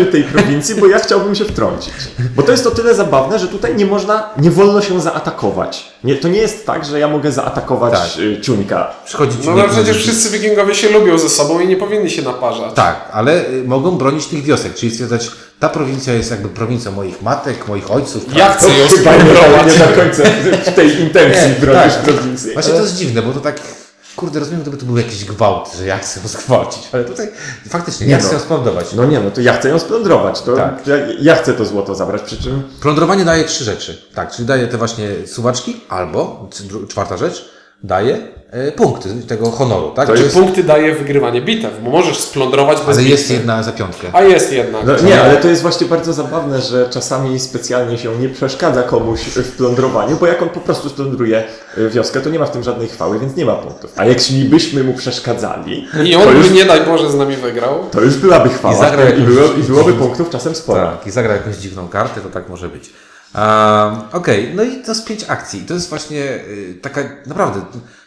tej 0.06 0.22
prowincji, 0.24 0.74
bo 0.74 0.86
ja 0.86 0.98
chciałbym 0.98 1.34
się 1.34 1.44
wtrącić. 1.44 1.92
Bo 2.36 2.42
to 2.42 2.52
jest 2.52 2.66
o 2.66 2.70
tyle 2.70 2.94
zabawne, 2.94 3.38
że 3.38 3.48
tutaj 3.48 3.76
nie 3.76 3.86
można, 3.86 4.30
nie 4.38 4.50
wolno 4.50 4.82
się 4.82 5.00
zaatakować. 5.00 5.92
Nie, 6.04 6.16
to 6.16 6.28
nie 6.28 6.38
jest 6.40 6.66
tak, 6.66 6.84
że 6.84 6.98
ja 6.98 7.08
mogę 7.08 7.32
zaatakować 7.32 7.92
Tak. 7.92 8.24
e, 8.38 8.40
ciuńka. 8.40 8.90
Przychodzi 9.04 9.36
No 9.44 9.52
ale 9.52 9.62
niektórzy- 9.62 9.82
przecież 9.82 10.02
wszyscy 10.02 10.30
wikingowie 10.38 10.74
się 10.74 10.90
lubią 10.90 11.18
ze 11.18 11.28
sobą 11.28 11.60
i 11.60 11.66
nie 11.68 11.76
powinni 11.76 12.10
się 12.10 12.22
naparzać. 12.22 12.74
Tak, 12.74 13.08
ale 13.12 13.48
y, 13.48 13.64
mogą 13.66 13.90
bronić 13.90 14.26
tych 14.26 14.42
wiosek, 14.44 14.74
czyli 14.74 14.92
stwierdzać, 14.92 15.30
ta 15.60 15.68
prowincja 15.68 16.14
jest 16.14 16.30
jakby 16.30 16.48
prowincją 16.48 16.92
moich 16.92 17.22
matek, 17.22 17.68
moich 17.68 17.90
ojców. 17.90 18.36
Ja 18.36 18.46
tak? 18.48 18.58
chcę 18.58 18.68
ją 18.68 18.74
nie, 19.66 19.78
do 19.78 20.02
końca 20.02 20.22
w- 20.22 20.70
w 20.70 20.74
tej 20.74 21.00
intencji 21.00 21.48
Nie, 21.48 21.54
bronisz 21.66 21.94
tak. 21.94 22.02
prowincję. 22.02 22.52
Właśnie 22.52 22.72
to 22.72 22.80
jest 22.80 22.96
dziwne, 22.96 23.22
bo 23.22 23.32
to 23.32 23.40
tak, 23.40 23.60
kurde, 24.22 24.40
rozumiem, 24.40 24.62
gdyby 24.62 24.76
to 24.76 24.86
był 24.86 24.96
jakiś 24.96 25.24
gwałt, 25.24 25.74
że 25.78 25.86
ja 25.86 25.98
chcę 25.98 26.20
ją 26.20 26.28
zgwałcić, 26.28 26.88
ale 26.92 27.04
tutaj 27.04 27.28
faktycznie 27.68 28.06
Nie 28.06 28.12
ja 28.12 28.18
no. 28.18 28.24
chcę 28.24 28.34
ją 28.34 28.40
splądrować. 28.40 28.92
No 28.92 29.04
nie, 29.04 29.20
no 29.20 29.30
to 29.30 29.40
ja 29.40 29.52
chcę 29.52 29.68
ją 29.68 29.78
splądrować. 29.78 30.42
To 30.42 30.56
Tak. 30.56 30.86
ja, 30.86 30.96
ja 31.20 31.34
chcę 31.36 31.54
to 31.54 31.64
złoto 31.64 31.94
zabrać, 31.94 32.22
przy 32.22 32.42
czym 32.42 32.62
Plądrowanie 32.80 33.24
daje 33.24 33.44
trzy 33.44 33.64
rzeczy. 33.64 34.02
Tak, 34.14 34.30
czyli 34.32 34.48
daje 34.48 34.68
te 34.68 34.78
właśnie 34.78 35.08
suwaczki, 35.26 35.80
albo 35.88 36.48
czwarta 36.88 37.16
rzecz, 37.16 37.48
daje 37.84 38.18
e, 38.50 38.72
punkty 38.72 39.08
tego 39.28 39.50
honoru, 39.50 39.90
tak? 39.90 40.06
To 40.06 40.14
jest, 40.14 40.34
punkty 40.34 40.64
daje 40.64 40.94
wygrywanie 40.94 41.42
bitew, 41.42 41.70
bo 41.84 41.90
możesz 41.90 42.18
splądrować 42.18 42.78
bez 42.78 42.86
ale 42.88 42.96
bitwy. 42.96 43.10
jest 43.10 43.30
jedna 43.30 43.62
za 43.62 43.72
piątkę. 43.72 44.08
A 44.12 44.22
jest 44.22 44.52
jednak. 44.52 44.86
No, 44.86 45.08
nie, 45.08 45.22
ale 45.22 45.36
to 45.36 45.48
jest 45.48 45.62
właśnie 45.62 45.86
bardzo 45.86 46.12
zabawne, 46.12 46.60
że 46.60 46.88
czasami 46.90 47.40
specjalnie 47.40 47.98
się 47.98 48.16
nie 48.18 48.28
przeszkadza 48.28 48.82
komuś 48.82 49.20
w 49.20 49.56
plądrowaniu, 49.56 50.16
bo 50.20 50.26
jak 50.26 50.42
on 50.42 50.48
po 50.48 50.60
prostu 50.60 50.88
splądruje 50.88 51.44
y, 51.78 51.90
wioskę, 51.90 52.20
to 52.20 52.30
nie 52.30 52.38
ma 52.38 52.46
w 52.46 52.50
tym 52.50 52.62
żadnej 52.62 52.88
chwały, 52.88 53.18
więc 53.18 53.36
nie 53.36 53.44
ma 53.44 53.54
punktów. 53.54 53.92
A 53.96 54.04
jak 54.04 54.18
byśmy 54.50 54.84
mu 54.84 54.94
przeszkadzali, 54.94 55.86
I 56.04 56.14
on 56.16 56.28
by 56.32 56.38
już, 56.38 56.50
nie 56.50 56.64
daj 56.64 56.80
Boże 56.86 57.10
z 57.10 57.14
nami 57.14 57.36
wygrał. 57.36 57.74
to 57.90 58.00
już 58.00 58.16
byłaby 58.16 58.48
chwała 58.48 58.74
I 58.74 58.78
zagrał 58.78 59.06
i, 59.06 59.10
jakąś- 59.10 59.24
było, 59.34 59.48
i 59.60 59.62
byłoby 59.62 59.92
punktów 59.92 60.30
czasem 60.30 60.54
sporo. 60.54 60.82
Tak, 60.86 61.06
i 61.06 61.10
zagra 61.10 61.32
jakąś 61.34 61.56
dziwną 61.56 61.88
kartę, 61.88 62.20
to 62.20 62.28
tak 62.28 62.48
może 62.48 62.68
być. 62.68 62.90
Um, 63.34 64.00
Okej, 64.12 64.52
no 64.54 64.62
i 64.62 64.82
to 64.82 64.90
jest 64.92 65.04
pięć 65.04 65.24
akcji. 65.28 65.60
I 65.60 65.64
to 65.64 65.74
jest 65.74 65.88
właśnie 65.88 66.20
y, 66.20 66.78
taka, 66.82 67.00
naprawdę, 67.26 67.60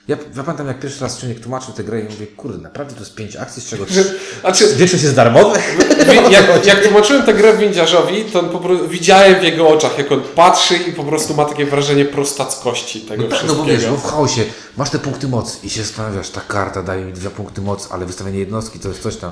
ja, 0.07 0.17
ja 0.35 0.43
pamiętam 0.43 0.67
jak 0.67 0.79
pierwszy 0.79 1.01
raz 1.01 1.19
człowiek 1.19 1.39
tłumaczył 1.39 1.73
tę 1.73 1.83
grę 1.83 2.01
i 2.01 2.03
mówię, 2.03 2.27
kurde, 2.27 2.57
naprawdę 2.57 2.93
to 2.93 2.99
jest 2.99 3.15
pięć 3.15 3.35
akcji, 3.35 3.61
z 3.61 3.65
czego 3.65 3.85
trzy, 3.85 4.19
Znaczy, 4.41 4.75
większość 4.75 5.03
jest 5.03 5.15
darmowych? 5.15 5.77
wi- 6.09 6.33
jak, 6.33 6.65
jak 6.65 6.83
tłumaczyłem 6.83 7.23
tę 7.23 7.33
grę 7.33 7.57
windziarzowi, 7.57 8.25
to 8.25 8.39
on 8.39 8.49
po 8.49 8.59
prostu, 8.59 8.87
widziałem 8.89 9.39
w 9.39 9.43
jego 9.43 9.67
oczach, 9.69 9.97
jak 9.97 10.11
on 10.11 10.21
patrzy 10.35 10.75
i 10.77 10.93
po 10.93 11.03
prostu 11.03 11.33
ma 11.33 11.45
takie 11.45 11.65
wrażenie 11.65 12.05
prostackości 12.05 13.01
tego 13.01 13.23
No 13.23 13.29
tak, 13.29 13.31
no 13.31 13.37
wszystkiego. 13.37 13.63
bo 13.63 13.65
wiesz, 13.71 13.85
bo 13.85 13.97
w 13.97 14.11
chaosie 14.11 14.43
masz 14.77 14.89
te 14.89 14.99
punkty 14.99 15.27
mocy 15.27 15.57
i 15.63 15.69
się 15.69 15.83
zastanawiasz, 15.83 16.29
ta 16.29 16.41
karta 16.41 16.83
daje 16.83 17.05
mi 17.05 17.13
dwa 17.13 17.29
punkty 17.29 17.61
mocy, 17.61 17.87
ale 17.91 18.05
wystawienie 18.05 18.39
jednostki 18.39 18.79
to 18.79 18.87
jest 18.87 19.01
coś 19.01 19.15
tam. 19.17 19.31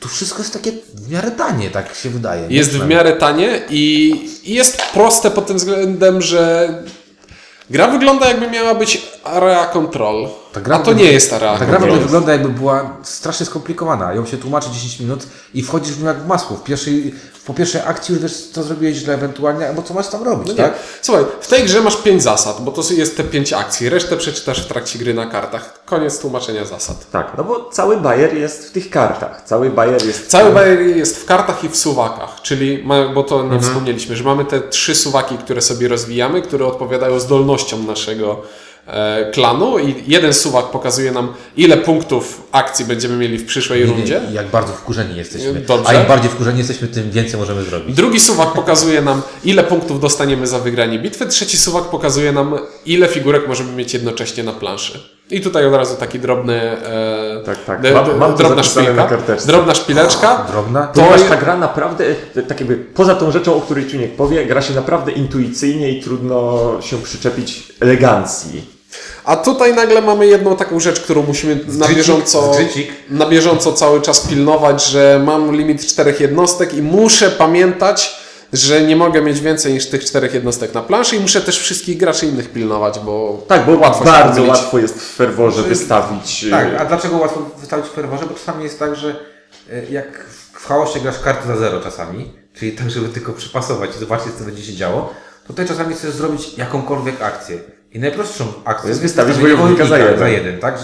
Tu 0.00 0.08
wszystko 0.08 0.38
jest 0.38 0.52
takie 0.52 0.72
w 0.94 1.10
miarę 1.10 1.30
tanie, 1.30 1.70
tak 1.70 1.94
się 1.94 2.10
wydaje. 2.10 2.46
Jest 2.48 2.76
w 2.78 2.86
miarę 2.86 3.12
tanie 3.12 3.62
i 3.70 4.14
jest 4.44 4.82
proste 4.82 5.30
pod 5.30 5.46
tym 5.46 5.56
względem, 5.56 6.22
że 6.22 6.68
gra 7.70 7.86
wygląda 7.86 8.28
jakby 8.28 8.50
miała 8.50 8.74
być 8.74 9.02
area 9.24 9.66
control, 9.66 10.28
Ta 10.52 10.60
gra 10.60 10.76
a 10.76 10.78
to 10.78 10.92
nie 10.92 11.12
jest 11.12 11.32
area 11.32 11.58
Ta 11.58 11.66
gra 11.66 11.78
w 11.78 11.82
ogóle 11.82 11.98
wygląda 11.98 12.32
jakby 12.32 12.48
była 12.48 12.96
strasznie 13.02 13.46
skomplikowana. 13.46 14.14
Ją 14.14 14.26
się 14.26 14.36
tłumaczy 14.36 14.70
10 14.70 15.00
minut 15.00 15.26
i 15.54 15.62
wchodzisz 15.62 15.92
w 15.94 16.00
nią 16.02 16.06
jak 16.08 16.22
w 16.22 16.26
masło. 16.26 16.56
W 16.56 16.62
pierwszej, 16.64 17.14
po 17.46 17.54
pierwszej 17.54 17.80
akcji 17.86 18.12
już 18.14 18.22
wiesz, 18.22 18.48
co 18.52 18.62
zrobiłeś 18.62 18.96
źle 18.96 19.14
ewentualnie, 19.14 19.68
albo 19.68 19.82
co 19.82 19.94
masz 19.94 20.08
tam 20.08 20.22
robić, 20.22 20.48
Nie. 20.48 20.54
tak? 20.54 20.74
Słuchaj, 21.02 21.24
w 21.40 21.48
tej 21.48 21.64
grze 21.64 21.80
masz 21.80 21.96
pięć 21.96 22.22
zasad, 22.22 22.60
bo 22.60 22.72
to 22.72 22.82
jest 22.92 23.16
te 23.16 23.24
pięć 23.24 23.52
akcji. 23.52 23.88
Resztę 23.88 24.16
przeczytasz 24.16 24.64
w 24.64 24.68
trakcie 24.68 24.98
gry 24.98 25.14
na 25.14 25.26
kartach. 25.26 25.84
Koniec 25.84 26.18
tłumaczenia 26.18 26.64
zasad. 26.64 27.10
Tak, 27.10 27.32
no 27.38 27.44
bo 27.44 27.68
cały 27.72 27.96
bajer 27.96 28.34
jest 28.34 28.68
w 28.68 28.70
tych 28.72 28.90
kartach. 28.90 29.42
Cały 29.44 29.70
bajer 29.70 30.06
jest... 30.06 30.26
Cały 30.26 30.52
bajer 30.52 30.80
jest 30.80 31.16
w 31.16 31.24
kartach 31.24 31.64
i 31.64 31.68
w 31.68 31.76
suwakach, 31.76 32.42
czyli, 32.42 32.84
bo 33.14 33.22
to 33.22 33.40
Mhm. 33.40 33.52
nie 33.54 33.60
wspomnieliśmy, 33.60 34.16
że 34.16 34.24
mamy 34.24 34.44
te 34.44 34.60
trzy 34.60 34.94
suwaki, 34.94 35.38
które 35.38 35.62
sobie 35.62 35.88
rozwijamy, 35.88 36.42
które 36.42 36.66
odpowiadają 36.66 37.20
zdolnościom 37.20 37.86
naszego 37.86 38.42
klanu 39.32 39.78
i 39.78 39.94
jeden 40.06 40.34
suwak 40.34 40.64
pokazuje 40.64 41.12
nam, 41.12 41.28
ile 41.56 41.76
punktów 41.76 42.42
akcji 42.52 42.84
będziemy 42.84 43.16
mieli 43.16 43.38
w 43.38 43.46
przyszłej 43.46 43.86
rundzie. 43.86 44.20
I 44.30 44.34
jak 44.34 44.46
bardzo 44.48 44.72
wkurzeni 44.72 45.16
jesteśmy. 45.16 45.52
Dobrze. 45.54 45.88
A 45.90 45.94
im 45.94 46.06
bardziej 46.08 46.30
wkurzeni 46.30 46.58
jesteśmy, 46.58 46.88
tym 46.88 47.10
więcej 47.10 47.40
możemy 47.40 47.62
zrobić. 47.64 47.96
Drugi 47.96 48.20
suwak 48.20 48.52
pokazuje 48.52 49.02
nam, 49.02 49.22
ile 49.44 49.64
punktów 49.64 50.00
dostaniemy 50.00 50.46
za 50.46 50.58
wygranie 50.58 50.98
bitwy. 50.98 51.26
Trzeci 51.26 51.56
suwak 51.56 51.84
pokazuje 51.84 52.32
nam, 52.32 52.58
ile 52.86 53.08
figurek 53.08 53.48
możemy 53.48 53.72
mieć 53.72 53.94
jednocześnie 53.94 54.42
na 54.44 54.52
planszy. 54.52 55.00
I 55.30 55.40
tutaj 55.40 55.66
od 55.66 55.74
razu 55.74 55.96
taki 55.96 56.18
drobny. 56.18 56.54
E, 56.54 57.42
Tak, 57.46 57.64
tak. 57.64 57.82
Mam- 57.94 58.18
mam 58.18 58.34
drobna 58.36 58.62
szpilka. 58.62 59.08
Drobna 59.46 59.74
szpileczka. 59.74 60.46
Drobna. 60.50 60.82
Ponieważ 60.86 61.20
To 61.22 61.28
ta 61.28 61.34
je- 61.34 61.40
gra 61.40 61.56
naprawdę, 61.56 62.04
e, 62.36 62.42
tak 62.42 62.60
jakby 62.60 62.76
poza 62.76 63.14
tą 63.14 63.30
rzeczą, 63.30 63.54
o 63.56 63.60
której 63.60 63.86
Czuniek 63.86 64.16
powie, 64.16 64.46
gra 64.46 64.62
się 64.62 64.74
naprawdę 64.74 65.12
intuicyjnie 65.12 65.90
i 65.90 66.02
trudno 66.02 66.60
się 66.82 66.98
przyczepić 67.02 67.62
elegancji. 67.80 68.79
A 69.24 69.36
tutaj 69.36 69.74
nagle 69.74 70.02
mamy 70.02 70.26
jedną 70.26 70.56
taką 70.56 70.80
rzecz, 70.80 71.00
którą 71.00 71.22
musimy 71.22 71.60
na 71.68 71.88
bieżąco, 71.88 72.52
na 73.10 73.26
bieżąco 73.26 73.72
cały 73.72 74.00
czas 74.00 74.20
pilnować, 74.20 74.84
że 74.86 75.22
mam 75.24 75.56
limit 75.56 75.86
czterech 75.86 76.20
jednostek 76.20 76.74
i 76.74 76.82
muszę 76.82 77.30
pamiętać, 77.30 78.20
że 78.52 78.82
nie 78.82 78.96
mogę 78.96 79.22
mieć 79.22 79.40
więcej 79.40 79.72
niż 79.72 79.86
tych 79.86 80.04
czterech 80.04 80.34
jednostek 80.34 80.74
na 80.74 80.82
planszy 80.82 81.16
i 81.16 81.20
muszę 81.20 81.40
też 81.40 81.58
wszystkich 81.58 81.96
graczy 81.96 82.26
innych 82.26 82.52
pilnować, 82.52 82.98
bo 82.98 83.42
Tak, 83.48 83.66
bo 83.66 83.78
łatwo 83.78 84.04
bardzo 84.04 84.42
łatwo 84.42 84.78
jest 84.78 84.94
w 85.00 85.14
ferworze 85.16 85.62
wystawić. 85.62 86.44
e, 86.44 86.50
Tak, 86.50 86.66
a 86.78 86.84
dlaczego 86.84 87.16
łatwo 87.16 87.40
wystawić 87.58 87.86
w 87.86 87.90
ferworze? 87.92 88.24
Bo 88.26 88.34
czasami 88.34 88.64
jest 88.64 88.78
tak, 88.78 88.96
że 88.96 89.08
e, 89.72 89.84
jak 89.90 90.24
w 90.52 90.66
chaosie 90.66 91.00
grasz 91.00 91.18
kartę 91.18 91.46
za 91.46 91.56
zero 91.56 91.80
czasami, 91.80 92.32
czyli 92.54 92.72
tak, 92.72 92.90
żeby 92.90 93.08
tylko 93.08 93.32
przypasować 93.32 93.90
i 93.96 93.98
zobaczyć, 93.98 94.32
co 94.38 94.44
będzie 94.44 94.62
się 94.62 94.74
działo, 94.74 95.14
to 95.42 95.48
tutaj 95.48 95.68
czasami 95.68 95.94
chcesz 95.94 96.14
zrobić 96.14 96.58
jakąkolwiek 96.58 97.22
akcję. 97.22 97.58
I 97.92 97.98
najprostszą 97.98 98.44
akcją 98.64 98.88
jest 98.88 99.00
wystawić 99.00 99.36
wojownika 99.36 99.84
za 99.86 99.98
jeden. 99.98 100.18
Za 100.18 100.28
jeden 100.28 100.58
tak? 100.58 100.78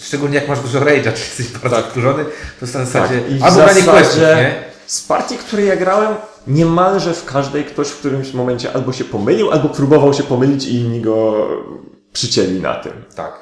Szczególnie 0.00 0.34
jak 0.34 0.48
masz 0.48 0.60
dużo 0.60 0.80
rage'a, 0.80 1.12
czy 1.16 1.20
jesteś 1.20 1.48
bardzo 1.48 1.76
Tak. 1.76 1.84
wkurzony, 1.86 2.24
to 2.24 2.30
jest 2.66 2.74
na 2.74 2.80
Tak, 2.80 2.88
zasadzie 2.88 3.20
i 3.28 3.38
w 3.38 3.42
albo 3.44 3.56
granie 3.56 3.82
questów, 3.82 4.20
nie? 4.22 4.54
z 4.86 5.00
partii, 5.02 5.38
której 5.38 5.66
ja 5.68 5.76
grałem, 5.76 6.14
niemalże 6.46 7.14
w 7.14 7.24
każdej 7.24 7.64
ktoś 7.64 7.88
w 7.88 7.98
którymś 7.98 8.32
momencie 8.32 8.72
albo 8.72 8.92
się 8.92 9.04
pomylił, 9.04 9.50
albo 9.50 9.68
próbował 9.68 10.14
się 10.14 10.22
pomylić 10.22 10.64
i 10.66 10.74
inni 10.74 11.00
go 11.00 11.46
przycięli 12.12 12.60
na 12.60 12.74
tym. 12.74 12.92
Tak. 13.16 13.32